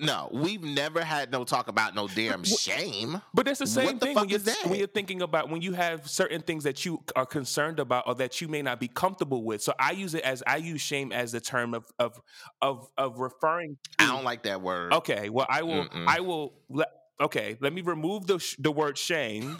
[0.00, 3.22] No, we've never had no talk about no damn shame.
[3.32, 4.56] But that's the same What the thing fuck when you're, is that?
[4.66, 8.16] when you're thinking about when you have certain things that you are concerned about or
[8.16, 9.62] that you may not be comfortable with.
[9.62, 12.20] So I use it as I use shame as the term of of
[12.60, 13.76] of of referring.
[14.00, 14.92] I don't like that word.
[14.92, 16.06] Okay, well I will Mm-mm.
[16.08, 16.88] I will let
[17.20, 19.56] okay, let me remove the sh- the word shame,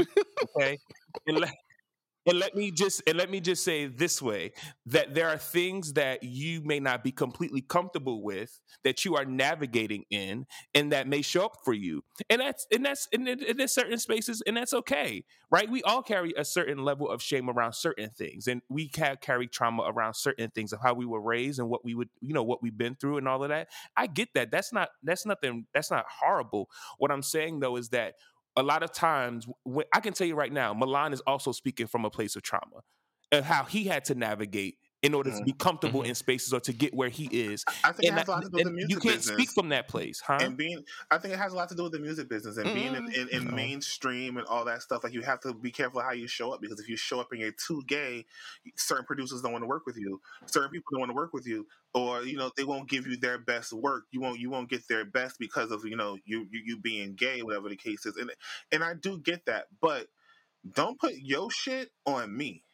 [0.57, 0.77] okay?
[1.29, 1.53] and let
[2.27, 4.53] and let me just and let me just say this way
[4.87, 9.25] that there are things that you may not be completely comfortable with that you are
[9.25, 12.03] navigating in and that may show up for you.
[12.29, 15.71] And that's and that's and, there's certain spaces and that's okay right?
[15.71, 19.85] We all carry a certain level of shame around certain things and we carry trauma
[19.85, 22.63] around certain things of how we were raised and what we would you know what
[22.63, 23.69] we've been through and all of that.
[23.97, 24.51] I get that.
[24.51, 26.69] That's not that's nothing that's not horrible.
[26.99, 28.15] What i'm saying though is that
[28.57, 31.87] a lot of times when, i can tell you right now milan is also speaking
[31.87, 32.83] from a place of trauma
[33.33, 35.45] and how he had to navigate in order to mm-hmm.
[35.45, 36.11] be comfortable mm-hmm.
[36.11, 37.65] in spaces or to get where he is.
[37.85, 39.37] I think and, it has a lot to do with the music you can't business.
[39.37, 40.39] speak from that place huh?
[40.41, 42.73] and being i think it has a lot to do with the music business and
[42.75, 43.21] being in, mm-hmm.
[43.21, 43.53] in, in No.
[43.53, 46.61] mainstream and all that stuff like you have to be careful how you show up
[46.61, 48.25] because if you show up and you're too gay
[48.77, 50.21] certain producers don't want to work with you.
[50.47, 53.17] Certain people don't want to work with you or you know they won't give you
[53.17, 54.05] their best work.
[54.11, 57.15] You won't you won't get their best because of you know you you, you being
[57.15, 58.17] gay whatever the case is.
[58.17, 58.31] And
[58.73, 60.07] and i do get that but
[60.73, 62.65] don't put your shit on me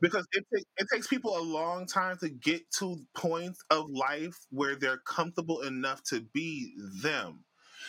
[0.00, 4.76] because it, it takes people a long time to get to points of life where
[4.76, 7.44] they're comfortable enough to be them.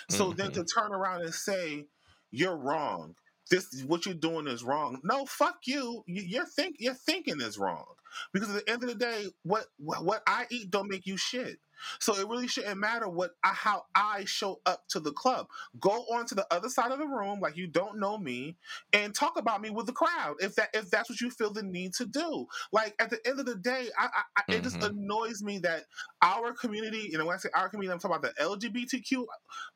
[0.10, 0.62] So then mm-hmm.
[0.62, 1.86] to turn around and say
[2.32, 3.16] you're wrong,
[3.50, 5.00] this what you're doing is wrong.
[5.04, 6.04] No, fuck you.
[6.08, 7.86] You- You're think your thinking is wrong
[8.32, 11.60] because at the end of the day, what what I eat don't make you shit.
[12.00, 15.48] So it really shouldn't matter what I, how I show up to the club.
[15.80, 18.58] Go on to the other side of the room like you don't know me
[18.94, 21.64] and talk about me with the crowd if that if that's what you feel the
[21.64, 22.48] need to do.
[22.72, 24.84] Like at the end of the day, I, I, I it just Mhm.
[24.84, 25.86] annoys me that
[26.22, 29.26] our community, you know, when I say our community, I'm talking about the LGBTQ,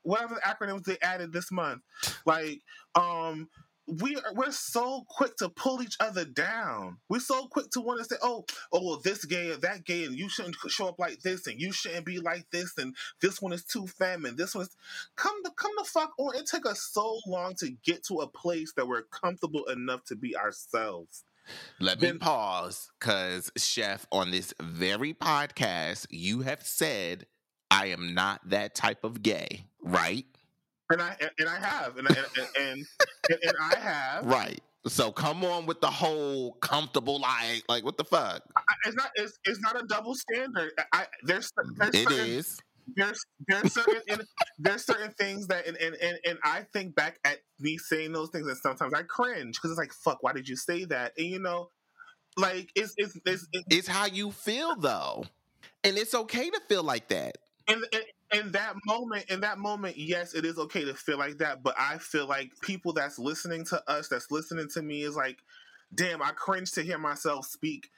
[0.03, 1.81] whatever the acronyms they added this month.
[2.25, 2.61] Like,
[2.95, 3.49] um,
[3.87, 6.97] we are, we're so quick to pull each other down.
[7.09, 10.03] We're so quick to want to say, "Oh, oh, well, this gay or that gay,
[10.03, 13.41] and you shouldn't show up like this, and you shouldn't be like this, and this
[13.41, 14.75] one is too femme, and this one's
[15.15, 18.27] come to come the fuck on." It took us so long to get to a
[18.27, 21.23] place that we're comfortable enough to be ourselves.
[21.79, 27.25] Let me Then- pause because, Chef, on this very podcast, you have said,
[27.71, 30.25] I am not that type of gay, right?
[30.89, 32.47] And I and I have, and and and,
[33.29, 34.25] and, and I have.
[34.25, 34.61] Right.
[34.87, 38.41] So come on with the whole comfortable like, like what the fuck?
[38.55, 39.09] I- It's not.
[39.15, 40.71] It's, it's not a double standard.
[40.77, 42.57] I, I there's there's It certain, is.
[42.95, 43.19] there's
[43.49, 44.21] there's certain and
[44.59, 48.29] there's certain things that and, and and and I think back at me saying those
[48.29, 51.27] things and sometimes I cringe because it's like fuck why did you say that and
[51.27, 51.69] you know
[52.37, 55.25] like it's it's it's, it, It's how you feel though.
[55.83, 57.37] And it's okay to feel like that.
[57.67, 57.99] in, in
[58.33, 61.75] in that moment in that moment yes it is okay to feel like that but
[61.77, 65.37] I feel like people that's listening to us that's listening to me is like
[65.93, 67.89] damn I cringe to hear myself speak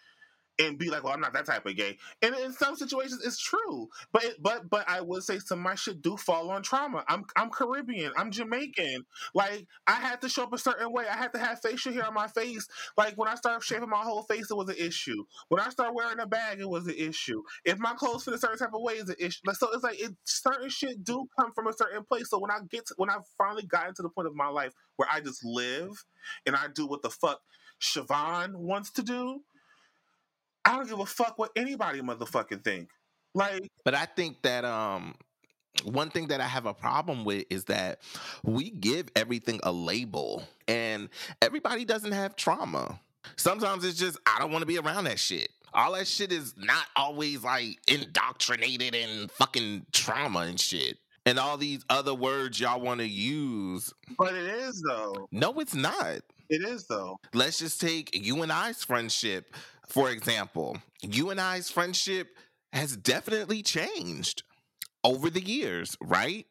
[0.60, 1.98] and be like, well, I'm not that type of gay.
[2.22, 3.90] And in some situations, it's true.
[4.12, 7.04] But it, but but I would say some of my shit do fall on trauma.
[7.08, 8.12] I'm I'm Caribbean.
[8.18, 9.06] I'm Jamaican.
[9.34, 11.06] Like I had to show up a certain way.
[11.10, 12.68] I had to have facial hair on my face.
[12.98, 15.24] Like when I started shaving my whole face, it was an issue.
[15.48, 17.42] When I started wearing a bag, it was an issue.
[17.64, 19.40] If my clothes fit a certain type of way, it's an issue.
[19.46, 22.30] Like, so it's like it, certain shit do come from a certain place.
[22.30, 24.74] So when I get to, when I finally gotten to the point of my life
[24.98, 26.06] where I just live
[26.46, 27.42] and I do what the fuck
[27.80, 29.42] Chef Von wants to do.
[30.66, 32.90] I don't give a fuck what anybody motherfucking think.
[33.34, 35.16] Like, But I think that um
[35.84, 38.00] one thing that I have a problem with is that
[38.44, 41.10] we give everything a label and
[41.42, 43.00] everybody doesn't have trauma.
[43.36, 45.50] Sometimes it's just I don't want to be around that shit.
[45.74, 50.98] All that shit is not always like indoctrinated in fucking trauma and shit.
[51.26, 53.94] And all these other words y'all want to use.
[54.18, 55.28] but it is though.
[55.32, 56.22] No, it's not.
[56.50, 57.18] It is though.
[57.34, 59.56] Let's just take you and I's friendship,
[59.88, 60.78] for example.
[61.02, 62.36] You and I's friendship
[62.74, 64.44] has definitely changed
[65.04, 66.46] over the years, right?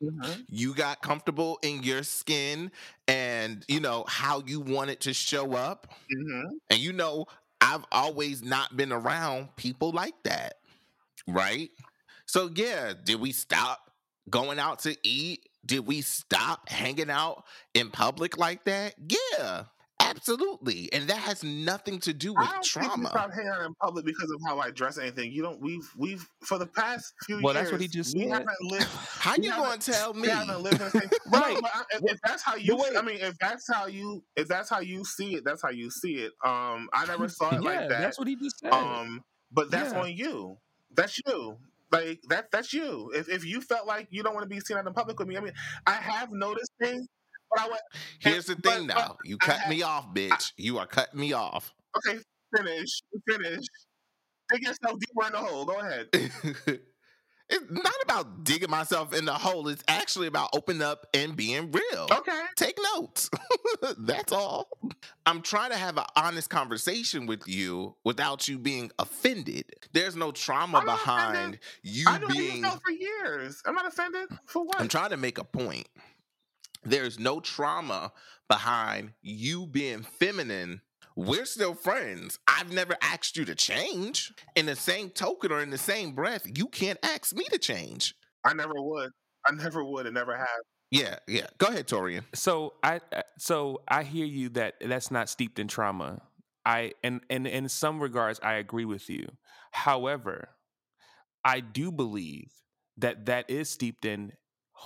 [0.48, 2.70] You got comfortable in your skin
[3.06, 5.94] and, you know, how you wanted to show up.
[6.10, 6.48] Mm-hmm.
[6.70, 7.26] And, you know,
[7.60, 10.54] I've always not been around people like that,
[11.26, 11.70] right?
[12.26, 13.90] So, yeah, did we stop
[14.30, 15.48] going out to eat?
[15.66, 18.94] Did we stop hanging out in public like that?
[19.08, 19.64] Yeah,
[20.10, 20.92] absolutely.
[20.92, 23.08] And that has nothing to do I with don't think trauma.
[23.10, 25.32] stop hanging out in public because of how I dress or anything.
[25.32, 25.60] You don't.
[25.60, 27.54] We've we've for the past few Well, years.
[27.54, 28.32] that's what he just we said.
[28.32, 28.86] haven't lived.
[29.18, 30.28] How you going to tell We me?
[30.28, 31.10] haven't lived in the same.
[31.32, 31.60] Right.
[31.60, 32.84] No, I, if, if that's how you.
[32.96, 35.90] I mean, if that's how you, if that's how you see it, that's how you
[35.90, 36.32] see it.
[36.44, 38.00] Um, I never saw it yeah, like that.
[38.00, 38.72] that's what he just said.
[38.72, 40.00] Um, but that's Yeah.
[40.00, 40.56] on you.
[40.94, 41.56] That's you.
[41.90, 43.10] Like that that's you.
[43.14, 45.26] If if you felt like you don't want to be seen out in public with
[45.28, 45.54] me, I mean,
[45.86, 47.17] I have noticed things, but
[47.56, 47.80] I went.
[48.18, 49.16] Here's the thing but now.
[49.24, 50.52] You cut me off, bitch.
[50.56, 51.74] You are cutting me off.
[51.96, 52.18] Okay,
[52.56, 53.64] finish, finish.
[54.50, 55.64] Dig yourself deeper in the hole.
[55.64, 56.08] Go ahead.
[57.50, 59.68] it's not about digging myself in the hole.
[59.68, 62.06] It's actually about opening up and being real.
[62.10, 62.42] Okay.
[62.56, 63.30] Take notes.
[63.98, 64.68] That's all.
[65.26, 69.64] I'm trying to have an honest conversation with you without you being offended.
[69.92, 71.60] There's no trauma behind offended.
[71.82, 73.62] you I being for years.
[73.66, 74.28] I'm not offended.
[74.46, 74.80] For what?
[74.80, 75.88] I'm trying to make a point.
[76.84, 78.12] There's no trauma
[78.48, 80.80] behind you being feminine.
[81.16, 82.38] We're still friends.
[82.46, 84.32] I've never asked you to change.
[84.54, 88.14] In the same token or in the same breath, you can't ask me to change.
[88.44, 89.10] I never would.
[89.46, 90.62] I never would and never have.
[90.90, 91.46] Yeah, yeah.
[91.58, 92.22] Go ahead, Torian.
[92.34, 96.22] So I uh, so I hear you that that's not steeped in trauma.
[96.64, 99.26] I and and in some regards I agree with you.
[99.72, 100.50] However,
[101.44, 102.52] I do believe
[102.96, 104.32] that that is steeped in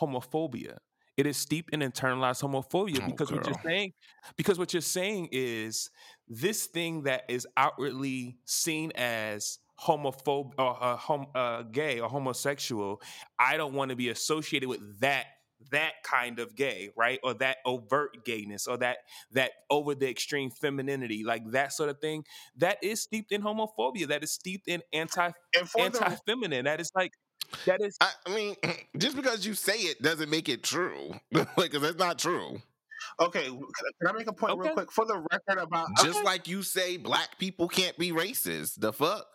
[0.00, 0.78] homophobia.
[1.16, 3.92] It is steeped in internalized homophobia Oh, because what you're saying
[4.36, 5.90] because what you're saying is
[6.28, 13.00] this thing that is outwardly seen as homophobe or uh, hom- uh, gay or homosexual.
[13.38, 15.26] I don't want to be associated with that
[15.70, 17.20] that kind of gay, right?
[17.22, 18.98] Or that overt gayness or that
[19.32, 22.24] that over the extreme femininity, like that sort of thing.
[22.56, 24.08] That is steeped in homophobia.
[24.08, 25.30] That is steeped in anti
[25.78, 26.64] anti feminine.
[26.64, 27.12] That is like
[27.66, 28.56] that is I, I mean,
[28.98, 31.14] just because you say it doesn't make it true.
[31.32, 32.60] like, 'cause that's not true.
[33.20, 33.60] okay, can
[34.00, 34.68] can I make a point Okay.
[34.68, 35.88] real quick for the record about?
[35.98, 38.80] Just okay, like you say black people can't be racist.
[38.80, 39.26] The fuck?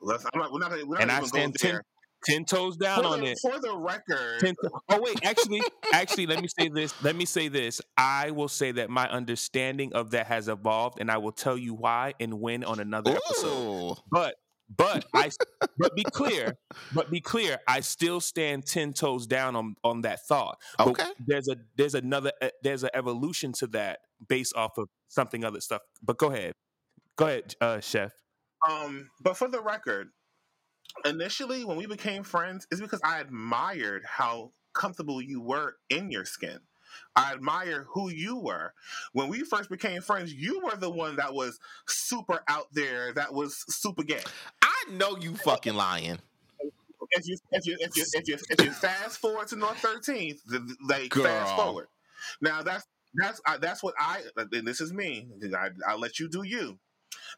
[0.00, 1.80] let's, I'm not, we're not, we're not And I stand go
[2.24, 3.38] ten- toes down For on the, it.
[3.40, 6.92] for the record, Ten to- oh wait, actually, actually, let me say this.
[7.02, 7.80] Let me say this.
[7.96, 11.74] I will say that my understanding of that has evolved, and I will tell you
[11.74, 13.98] why and when on another episode.
[14.10, 14.34] But
[14.76, 15.30] but I
[15.78, 16.56] but be clear,
[16.92, 17.58] but be clear.
[17.68, 20.58] I still stand ten toes down on on that thought.
[20.84, 21.10] But Okay.
[21.18, 25.60] there's a there's another uh, there's an evolution to that based off of something other
[25.60, 25.82] stuff.
[26.02, 26.54] But go ahead,
[27.16, 28.12] go ahead, uh, chef.
[28.68, 30.08] Um, but for the record,
[31.04, 36.24] initially when we became friends, is because I admired how comfortable you were in your
[36.24, 36.58] skin.
[37.16, 38.72] I admire who you were.
[39.12, 43.32] When we first became friends, you were the one that was super out there, that
[43.32, 44.22] was super gay.
[44.62, 46.18] I know you fucking lying.
[47.10, 50.40] If you if you if you if you if you fast forward to North Thirteenth,
[50.86, 51.24] like Girl.
[51.24, 51.88] fast forward.
[52.40, 55.28] Now that's that's I, that's what I and this is me.
[55.56, 56.78] I, I'll let you do you.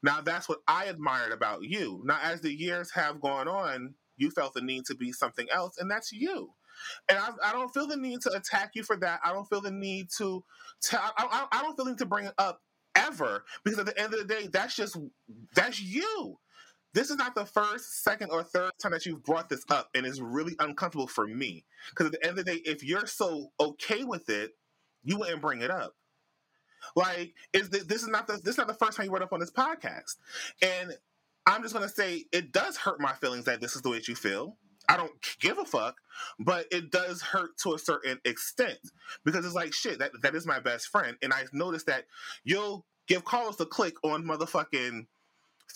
[0.02, 2.02] Now that's what I admired about you.
[2.04, 5.78] Now as the years have gone on, you felt the need to be something else,
[5.78, 6.50] and that's you.
[7.08, 9.20] And I, I don't feel the need to attack you for that.
[9.24, 10.44] I don't feel the need to.
[10.82, 12.62] Tell, I, I, I don't feel the need to bring it up
[12.94, 14.96] ever because at the end of the day, that's just
[15.54, 16.38] that's you.
[16.92, 20.04] This is not the first, second, or third time that you've brought this up, and
[20.04, 21.64] it's really uncomfortable for me.
[21.90, 24.56] Because at the end of the day, if you're so okay with it,
[25.04, 25.94] you wouldn't bring it up.
[26.96, 29.22] Like, is this, this is not the this is not the first time you brought
[29.22, 30.16] up on this podcast,
[30.62, 30.96] and
[31.46, 34.08] I'm just gonna say it does hurt my feelings that this is the way that
[34.08, 34.56] you feel.
[34.90, 35.96] I don't give a fuck,
[36.40, 38.78] but it does hurt to a certain extent
[39.24, 40.00] because it's like shit.
[40.00, 42.06] That that is my best friend, and I noticed that
[42.44, 45.06] you'll give Carlos a click on motherfucking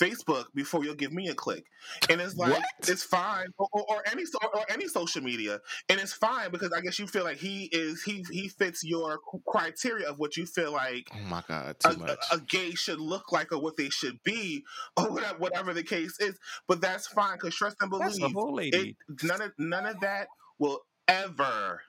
[0.01, 1.65] Facebook before you'll give me a click,
[2.11, 2.65] and it's like What?
[2.89, 6.81] it's fine, or, or, or any or any social media, and it's fine because I
[6.81, 10.73] guess you feel like he is he he fits your criteria of what you feel
[10.73, 12.19] like Oh my god, a, much.
[12.31, 14.65] a, a gay should look like or what they should be
[14.97, 16.39] or whatever, whatever the case is.
[16.69, 18.97] But that's fine because trust and That's believe the whole lady.
[19.09, 20.29] it, none of none of that
[20.59, 21.83] will ever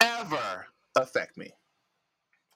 [0.00, 1.50] ever affect me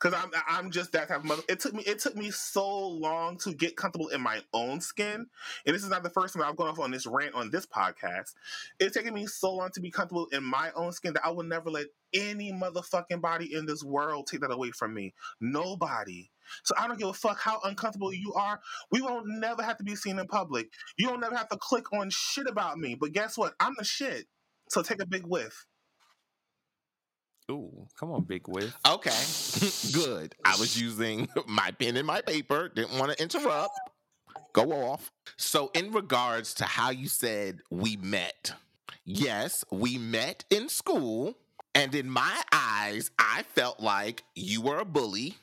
[0.00, 1.42] because I'm I'm just that type of mother.
[1.48, 5.26] It took me it took me so long to get comfortable in my own skin,
[5.66, 7.66] and this is not the first time I've gone off on this rant on this
[7.66, 8.34] podcast.
[8.78, 11.44] It's taken me so long to be comfortable in my own skin that I will
[11.44, 15.14] never let any motherfucking body in this world take that away from me.
[15.40, 16.30] Nobody.
[16.64, 18.60] So I don't give a fuck how uncomfortable you are.
[18.90, 20.68] We won't never have to be seen in public.
[20.98, 22.96] You don't never have to click on shit about me.
[22.96, 23.54] But guess what?
[23.60, 24.26] I'm the shit.
[24.68, 25.66] So take a big whiff.
[27.50, 28.76] Ooh, come on, big whiff.
[28.88, 29.10] Okay,
[29.92, 30.34] good.
[30.44, 32.68] I was using my pen and my paper.
[32.68, 33.78] Didn't want to interrupt.
[34.52, 35.10] Go off.
[35.36, 38.52] So, in regards to how you said we met,
[39.04, 41.36] yes, we met in school.
[41.72, 45.36] And in my eyes, I felt like you were a bully.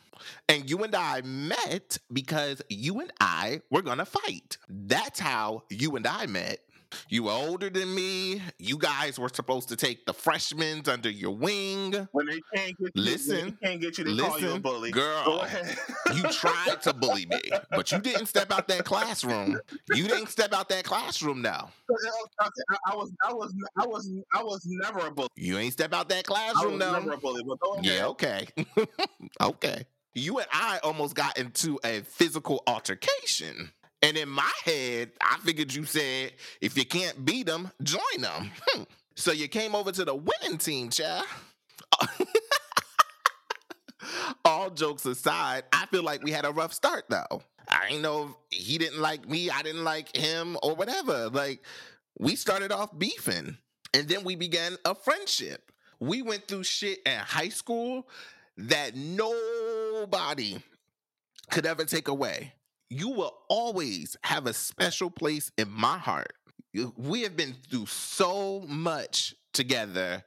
[0.50, 4.58] And you and I met because you and I were going to fight.
[4.68, 6.60] That's how you and I met.
[7.10, 8.42] You were older than me.
[8.60, 12.08] You guys were supposed to take the freshmen under your wing.
[12.12, 14.92] When they can't get you, Listen, can't get you, they call you a listen, bully.
[14.92, 15.46] girl.
[16.16, 19.60] You tried to bully me, but you didn't step out that classroom.
[19.94, 21.70] You didn't step out that classroom now.
[22.40, 22.50] I,
[22.88, 25.28] I was, I was, I was, I was never a bully.
[25.36, 26.94] You ain't step out that I classroom was now.
[26.94, 27.44] never a bully.
[27.46, 27.86] But go ahead.
[27.86, 28.48] Yeah, okay.
[29.42, 29.86] okay.
[30.14, 33.72] You and I almost got into a physical altercation.
[34.02, 38.52] And in my head, I figured you said, if you can't beat them, join them.
[38.68, 38.84] Hmm.
[39.16, 41.26] So you came over to the winning team, child.
[44.46, 47.42] All jokes aside, I feel like we had a rough start though.
[47.70, 51.30] I ain't know if he didn't like me, I didn't like him, or whatever.
[51.30, 51.62] Like,
[52.18, 53.58] we started off beefing,
[53.94, 55.72] and then we began a friendship.
[56.00, 58.08] We went through shit in high school
[58.58, 60.58] that nobody
[61.52, 62.54] could ever take away.
[62.90, 66.34] You will always have a special place in my heart.
[66.96, 70.24] We have been through so much together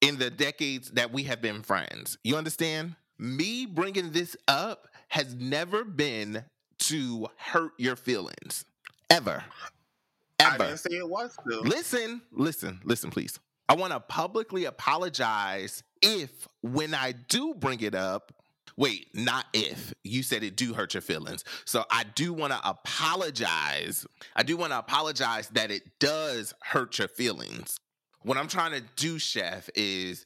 [0.00, 2.18] in the decades that we have been friends.
[2.22, 2.94] You understand?
[3.18, 6.44] Me bringing this up has never been
[6.80, 8.64] to hurt your feelings.
[9.10, 9.42] Ever.
[10.40, 10.64] I Ever.
[10.66, 11.60] didn't say it was to.
[11.60, 13.38] Listen, listen, listen, please.
[13.68, 18.32] I want to publicly apologize if, when I do bring it up,
[18.76, 19.92] wait, not if.
[20.02, 21.44] You said it do hurt your feelings.
[21.64, 24.06] So I do want to apologize.
[24.34, 27.76] I do want to apologize that it does hurt your feelings.
[28.22, 30.24] What I'm trying to do, Chef, is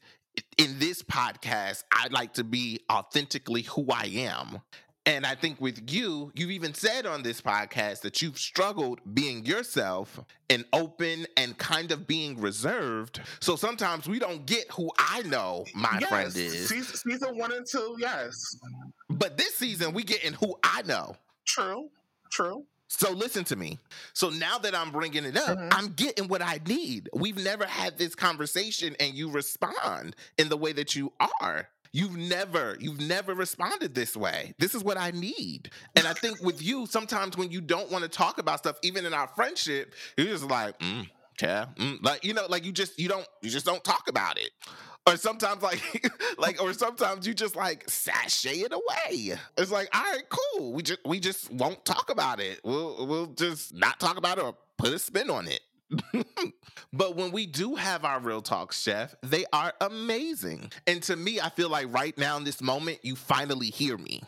[0.56, 4.60] in this podcast, I'd like to be authentically who I am.
[5.08, 9.42] And I think with you, you've even said on this podcast that you've struggled being
[9.46, 13.22] yourself and open and kind of being reserved.
[13.40, 16.68] So sometimes we don't get who I know my yes, friend is.
[16.68, 18.58] Season, one and two, yes.
[19.08, 21.16] But this season, we getting who I know.
[21.46, 21.88] True.
[22.30, 22.66] True.
[22.88, 23.78] So listen to me.
[24.12, 25.68] So now that I'm bringing it up, Mhm.
[25.72, 27.08] I'm getting what I need.
[27.14, 31.68] We've never had this conversation and you respond in the way that you are.
[31.98, 34.54] You've never, you've never responded this way.
[34.58, 35.70] This is what I need.
[35.96, 39.04] And I think with you, sometimes when you don't want to talk about stuff, even
[39.04, 41.08] in our friendship, you're just like, mm,
[41.42, 44.38] yeah, mm, like you know, like you just you don't you just don't talk about
[44.38, 44.50] it.
[45.08, 45.82] Or sometimes like
[46.38, 49.36] like or sometimes you just like sashay it away.
[49.56, 50.74] It's like, all right, cool.
[50.74, 52.60] We just we just won't talk about it.
[52.62, 55.62] We'll we'll just not talk about it or put a spin on it.
[56.92, 60.70] but when we do have our real talks, chef, they are amazing.
[60.86, 64.22] And to me, I feel like right now in this moment, you finally hear me.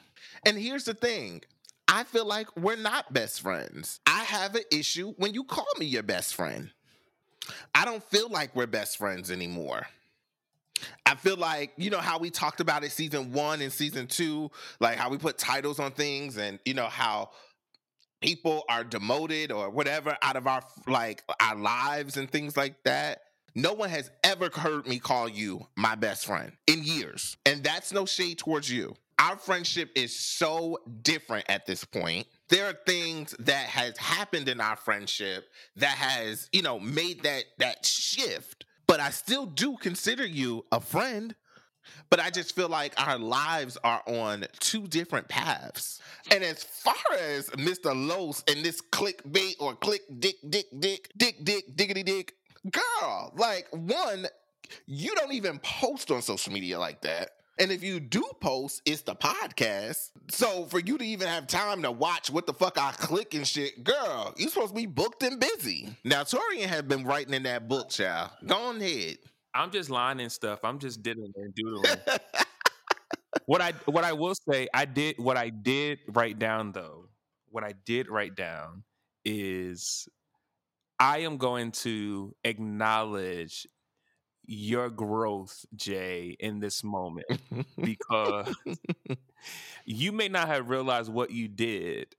[0.47, 1.43] And here's the thing.
[1.87, 4.01] I feel like we're not best friends.
[4.07, 6.71] I have an issue when you call me your best friend.
[7.75, 9.87] I don't feel like we're best friends anymore.
[11.05, 14.51] I feel like, you know, how we talked about it season one and season two,
[14.79, 17.31] like how we put titles on things and, you know, how
[18.21, 23.23] people are demoted or whatever out of our like our lives and things like that.
[23.55, 27.37] No one has ever heard me call you my best friend in years.
[27.45, 28.95] And that's no shade towards you.
[29.19, 32.27] Our friendship is so different at this point.
[32.49, 37.45] There are things that has happened in our friendship that has, you know, made that
[37.59, 38.65] that shift.
[38.87, 41.35] But I still do consider you a friend.
[42.09, 46.01] But I just feel like our lives are on two different paths.
[46.31, 47.95] And as far as Mr.
[47.95, 52.35] Los and this clickbait or click dick, dick, dick, dick, dick, diggity dick,
[52.71, 54.27] girl, like one,
[54.87, 57.31] you don't even post on social media like that.
[57.61, 60.13] And if you do post, it's the podcast.
[60.31, 63.47] So for you to even have time to watch what the fuck I click and
[63.47, 65.95] shit, girl, you supposed to be booked and busy.
[66.03, 68.31] Now Torian has been writing in that book, child.
[68.47, 69.19] Go on ahead.
[69.55, 70.61] I'm just lining stuff.
[70.65, 71.97] I'm just diddling and doodling.
[73.47, 77.07] what I what I will say, I did what I did write down though.
[77.51, 78.85] What I did write down
[79.25, 80.09] is
[80.99, 83.67] I am going to acknowledge
[84.47, 87.27] your growth, Jay, in this moment
[87.83, 88.55] because
[89.85, 92.15] you may not have realized what you did.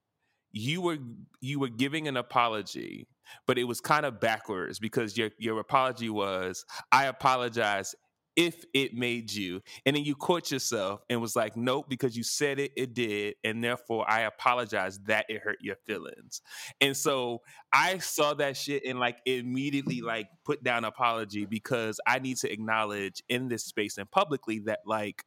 [0.51, 0.97] You were
[1.41, 3.07] you were giving an apology,
[3.47, 7.95] but it was kind of backwards because your your apology was I apologize
[8.35, 9.61] if it made you.
[9.85, 13.35] And then you caught yourself and was like, nope, because you said it, it did.
[13.43, 16.41] And therefore, I apologize that it hurt your feelings.
[16.79, 17.41] And so
[17.73, 22.51] I saw that shit and like immediately like put down apology because I need to
[22.51, 25.23] acknowledge in this space and publicly that like,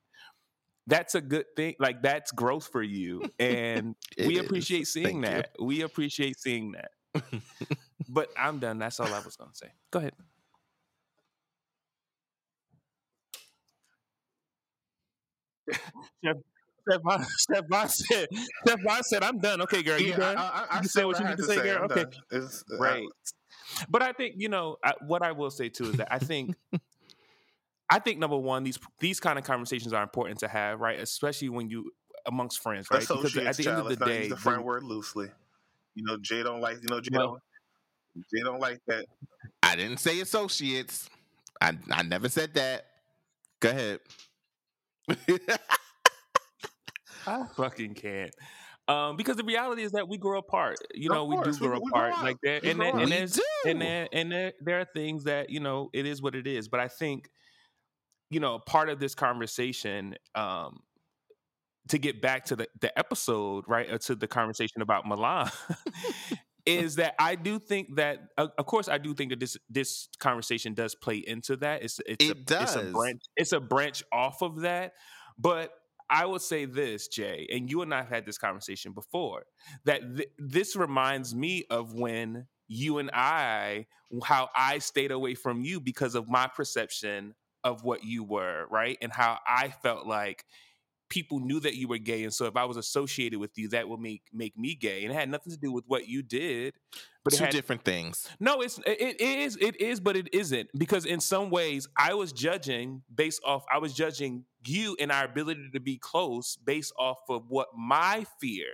[0.86, 1.74] that's a good thing.
[1.78, 3.22] Like that's growth for you.
[3.38, 4.40] And we is.
[4.40, 5.42] appreciate seeing Thank you.
[5.42, 5.50] that.
[5.61, 6.90] We appreciate seeing that.
[8.09, 8.78] but I'm done.
[8.78, 9.72] That's all I was going to say.
[9.90, 10.12] Go ahead.
[16.24, 16.36] Chef,
[16.88, 18.28] Stefan, Stefan said,
[18.66, 19.62] Stefan said, I'm done.
[19.62, 20.36] Okay, girl, you yeah, done?
[20.38, 21.78] I, I, I You said say what you need to to say, girl?
[21.78, 22.05] I'm Okay.
[22.05, 22.12] done.
[22.30, 23.07] It's, uh, Right.
[23.88, 26.55] But I think you know I, what I will say too is that I think
[27.90, 31.00] I think number one these these kind of conversations are important to have, right?
[31.00, 31.90] Especially when you
[32.26, 33.00] amongst friends, right?
[33.00, 35.28] Because at the child, end of the day, use the friend word loosely.
[35.94, 36.76] You know, Jay don't like.
[36.82, 37.40] You know, Jay Well- don't.
[38.16, 39.06] Jay don't like that.
[39.62, 41.08] I didn't say associates.
[41.60, 42.86] I I never said that.
[43.60, 44.00] Go ahead.
[47.26, 48.30] I fucking can't.
[48.86, 50.76] Um, because the reality is that we grow apart.
[50.94, 52.22] You Of know, we do grow we apart up.
[52.22, 54.84] like that, We and grow then, and We there's and there and there there are
[54.94, 56.68] things that you know it is what it is.
[56.68, 57.28] But I think,
[58.30, 60.80] you know, part of this conversation, um,
[61.88, 65.50] to get back to the the episode, right, or to the conversation about Milan.
[66.66, 70.08] is that I do think that, of of course, I do think that this this
[70.18, 71.82] conversation does play into that.
[71.82, 72.92] It's it's It a, It's a does.
[72.92, 73.22] branch.
[73.36, 74.94] It's a branch off of that,
[75.38, 75.72] but
[76.10, 79.44] I would say this, Jay, and you and I have had this conversation before.
[79.84, 83.86] That th- this reminds me of when you and I,
[84.22, 88.98] how I stayed away from you because of my perception of what you were, right,
[89.00, 90.44] and how I felt like
[91.09, 93.88] people knew that you were gay, and so if I was associated with you, that
[93.88, 96.74] would make make me gay, and it had nothing to do with what you did.
[97.24, 98.28] But it Two had, different things.
[98.38, 102.14] no, it's it, it is it is, but it isn't because in some ways I
[102.14, 106.92] was judging based off I was judging you and our ability to be close based
[106.98, 108.66] off of what my fear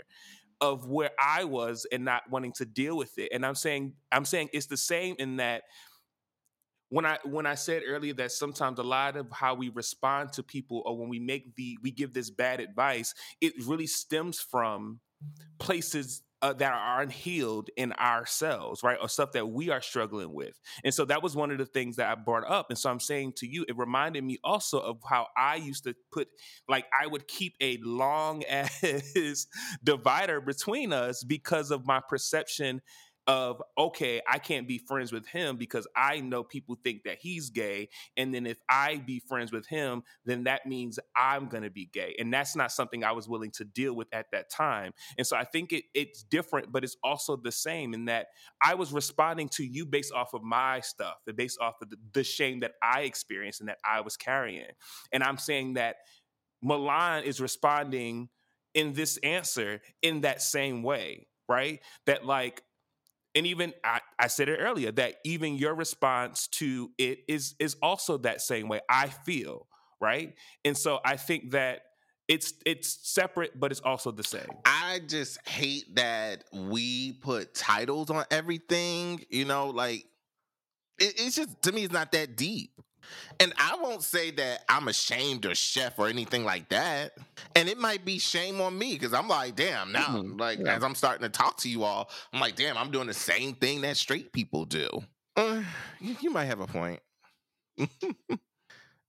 [0.61, 3.31] of where I was and not wanting to deal with it.
[3.33, 5.63] And I'm saying I'm saying it's the same in that
[6.91, 10.43] when I when I said earlier that sometimes a lot of how we respond to
[10.43, 15.01] people or when we make the we give this bad advice, it really stems from
[15.59, 18.97] places uh, that are unhealed in ourselves, right?
[19.01, 20.59] Or stuff that we are struggling with.
[20.85, 22.71] And so that was one of the things that I brought up.
[22.71, 25.95] And so I'm saying to you, it reminded me also of how I used to
[26.11, 26.29] put,
[26.67, 29.47] like, I would keep a long ass
[29.85, 32.81] divider between us because of my perception
[33.31, 37.49] of okay i can't be friends with him because i know people think that he's
[37.49, 41.71] gay and then if i be friends with him then that means i'm going to
[41.71, 42.17] be gay.
[42.19, 44.93] And that's not something i was willing to deal with at that time.
[45.17, 48.27] And so i think it, it's different but it's also the same in that
[48.61, 51.99] i was responding to you based off of my stuff and based off of the,
[52.13, 54.65] the shame that i experienced and that i was carrying.
[55.13, 55.97] And i'm saying that
[56.63, 58.29] milan is responding
[58.75, 61.81] in this answer in that same way right?
[62.07, 62.63] That like
[63.35, 67.77] and even I, I said it earlier that even your response to it is is
[67.83, 69.67] also that same way i feel
[70.01, 71.83] right and so i think that
[72.29, 74.47] it's it's separate but it's also the same
[74.91, 79.25] I just hate that we put titles on everything.
[79.31, 80.05] You know, like
[80.99, 82.73] it, it's just to me, it's not that deep.
[83.39, 87.13] And I won't say that I'm ashamed or chef or anything like that.
[87.57, 90.39] And it might be shame on me because I'm like, damn, now, Mhm.
[90.39, 90.77] like, Yeah.
[90.77, 93.55] as I'm starting to talk to you all, I'm like, damn, I'm doing the same
[93.55, 94.89] thing that straight people do.
[95.37, 95.63] Uh,
[96.01, 97.01] you, you might have a point.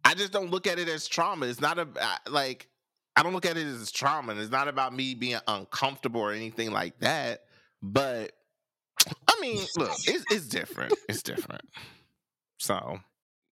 [0.03, 1.45] I just don't look at it as trauma.
[1.45, 1.87] It's not a,
[2.29, 2.67] like
[3.15, 4.31] I don't look at it as trauma.
[4.31, 7.43] And it's not about me being uncomfortable or anything like that.
[7.81, 8.31] But
[9.27, 10.93] I mean, look, it's, it's different.
[11.09, 11.61] It's different.
[12.59, 12.99] So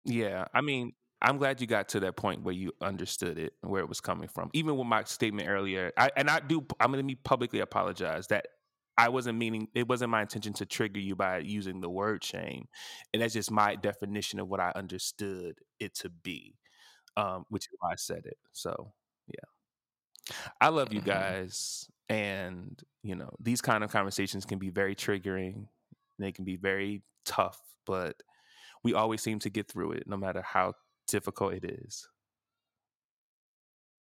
[0.06, 3.72] yeah i mean i'm glad you got to that point where you understood it and
[3.72, 6.92] where it was coming from even with my statement earlier I, and i do i'm
[6.92, 8.48] going to be publicly apologize that
[8.98, 12.68] i wasn't meaning it wasn't my intention to trigger you by using the word shame
[13.14, 16.56] and that's just my definition of what i understood it to be
[17.18, 18.94] um, which is why i said it so
[19.28, 19.50] yeah
[20.62, 21.02] i love you Mhm.
[21.02, 25.68] guys and you know these kind of conversations can be very triggering
[26.20, 28.22] they can be very tough but
[28.86, 30.74] we always seem to get through it no matter how
[31.10, 32.08] difficult it is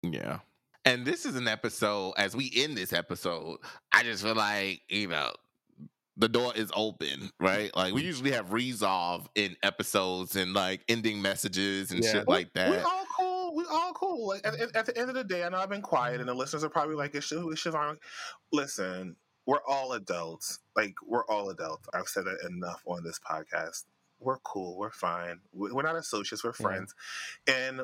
[0.04, 0.40] Yeah.
[0.86, 3.60] And this is an episode, as we end this episode,
[3.92, 5.32] I just feel like, you know,
[6.18, 7.32] the door is open, mm.
[7.40, 7.76] right?
[7.76, 12.12] Like we usually have resolve in episodes and like ending messages and Yeah.
[12.12, 12.70] shit like that.
[12.72, 12.86] We that.
[12.86, 13.56] all cool.
[13.56, 14.28] We all cool.
[14.30, 16.34] Like at, at- the end of the day, I know I've been quiet, and the
[16.34, 16.40] mm-hmm.
[16.40, 17.98] listeners are probably like, "Is Sh- is Chef Von?"
[18.52, 19.16] Listen,
[19.46, 20.60] we're all adults.
[20.76, 21.88] Like we're all adults.
[21.94, 23.84] I've said it enough on this podcast.
[24.20, 24.78] We're cool.
[24.78, 25.40] We're fine.
[25.54, 26.44] We- We're not associates.
[26.44, 26.94] We're friends,
[27.48, 27.82] and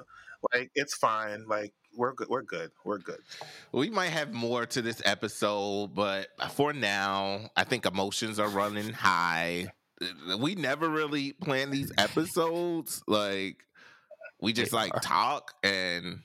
[0.53, 1.47] like it's fine.
[1.47, 2.27] Like we're good.
[2.29, 2.71] We're good.
[2.83, 3.19] We're good.
[3.71, 8.91] We might have more to this episode, but for now, I think emotions are running
[8.93, 9.67] high.
[10.39, 13.01] We never really plan these episodes.
[13.07, 13.63] Like
[14.41, 16.19] we just like talk and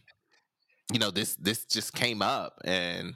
[0.92, 3.14] you know this this just came up and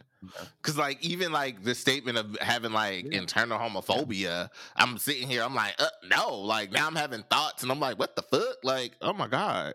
[0.63, 3.19] because like even like the statement of having like Yeah.
[3.19, 7.71] internal homophobia i'm sitting here i'm like uh, no like now i'm having thoughts and
[7.73, 9.75] i'm like what the fuck like oh my god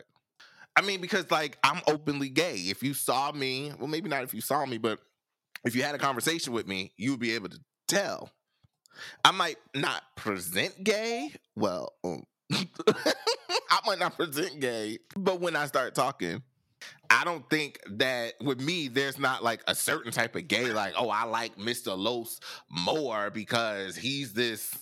[0.76, 2.56] I mean, because like I'm openly gay.
[2.56, 5.00] If you saw me, well, maybe not if you saw me, but
[5.66, 8.30] if you had a conversation with me, you would be able to tell.
[9.26, 11.34] I might not present gay.
[11.58, 12.24] Well, um,
[12.54, 16.44] I might not present gay, but when I start talking,
[17.10, 20.94] I don't think that with me, there's not like a certain type of gay, like,
[20.98, 21.98] oh, I like Mr.
[21.98, 22.40] Los
[22.70, 24.78] more because he's this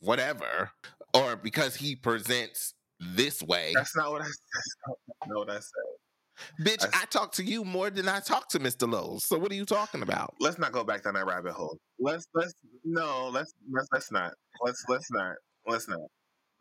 [0.00, 0.70] whatever,
[1.14, 3.72] or because he presents this way.
[3.74, 4.34] That's not what I said.
[4.86, 5.98] That's not what I said.
[6.60, 8.90] Bitch, That's- I talk to you more than I talk to Mr.
[8.90, 9.24] Los.
[9.24, 10.34] So what are you talking about?
[10.40, 11.78] Let's not go back down that rabbit hole.
[11.98, 12.54] Let's let's
[12.84, 13.28] no.
[13.28, 14.32] Let's let's let's not.
[14.64, 15.34] Let's let's not.
[15.66, 15.98] Let's not.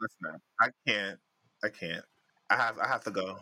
[0.02, 0.40] Let's not.
[0.60, 1.20] I can't.
[1.64, 2.04] I can't.
[2.50, 3.38] I have I have to go.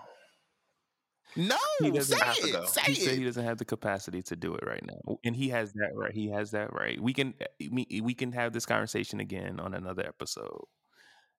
[1.35, 2.51] No, He doesn't say have to it.
[2.53, 2.65] go.
[2.85, 5.73] He said he doesn't have the capacity to do it right now, and he has
[5.73, 6.13] that right.
[6.13, 6.99] He has that right.
[7.01, 10.61] We can eh, eh, we, we can have this conversation again on another episode.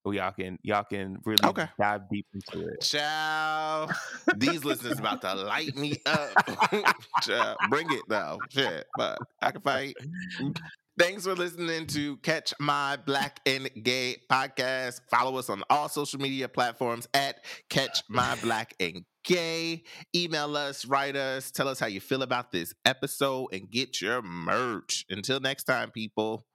[0.04, 1.66] We y'all can y'all can really Okay.
[1.78, 2.80] dive deep into it.
[2.82, 3.92] Child,
[4.36, 6.30] these listeners about to light me up.
[7.70, 8.38] Bring it though.
[8.50, 9.96] Shit, but I can fight.
[10.98, 15.02] Thanks for listening to Catch My Black and Gay podcast.
[15.10, 19.84] Follow us on all social media platforms at Catch My Black and Gay.
[20.14, 24.22] Email us, write us, tell us how you feel about this episode, and get your
[24.22, 25.04] merch.
[25.10, 26.46] Until next time, people.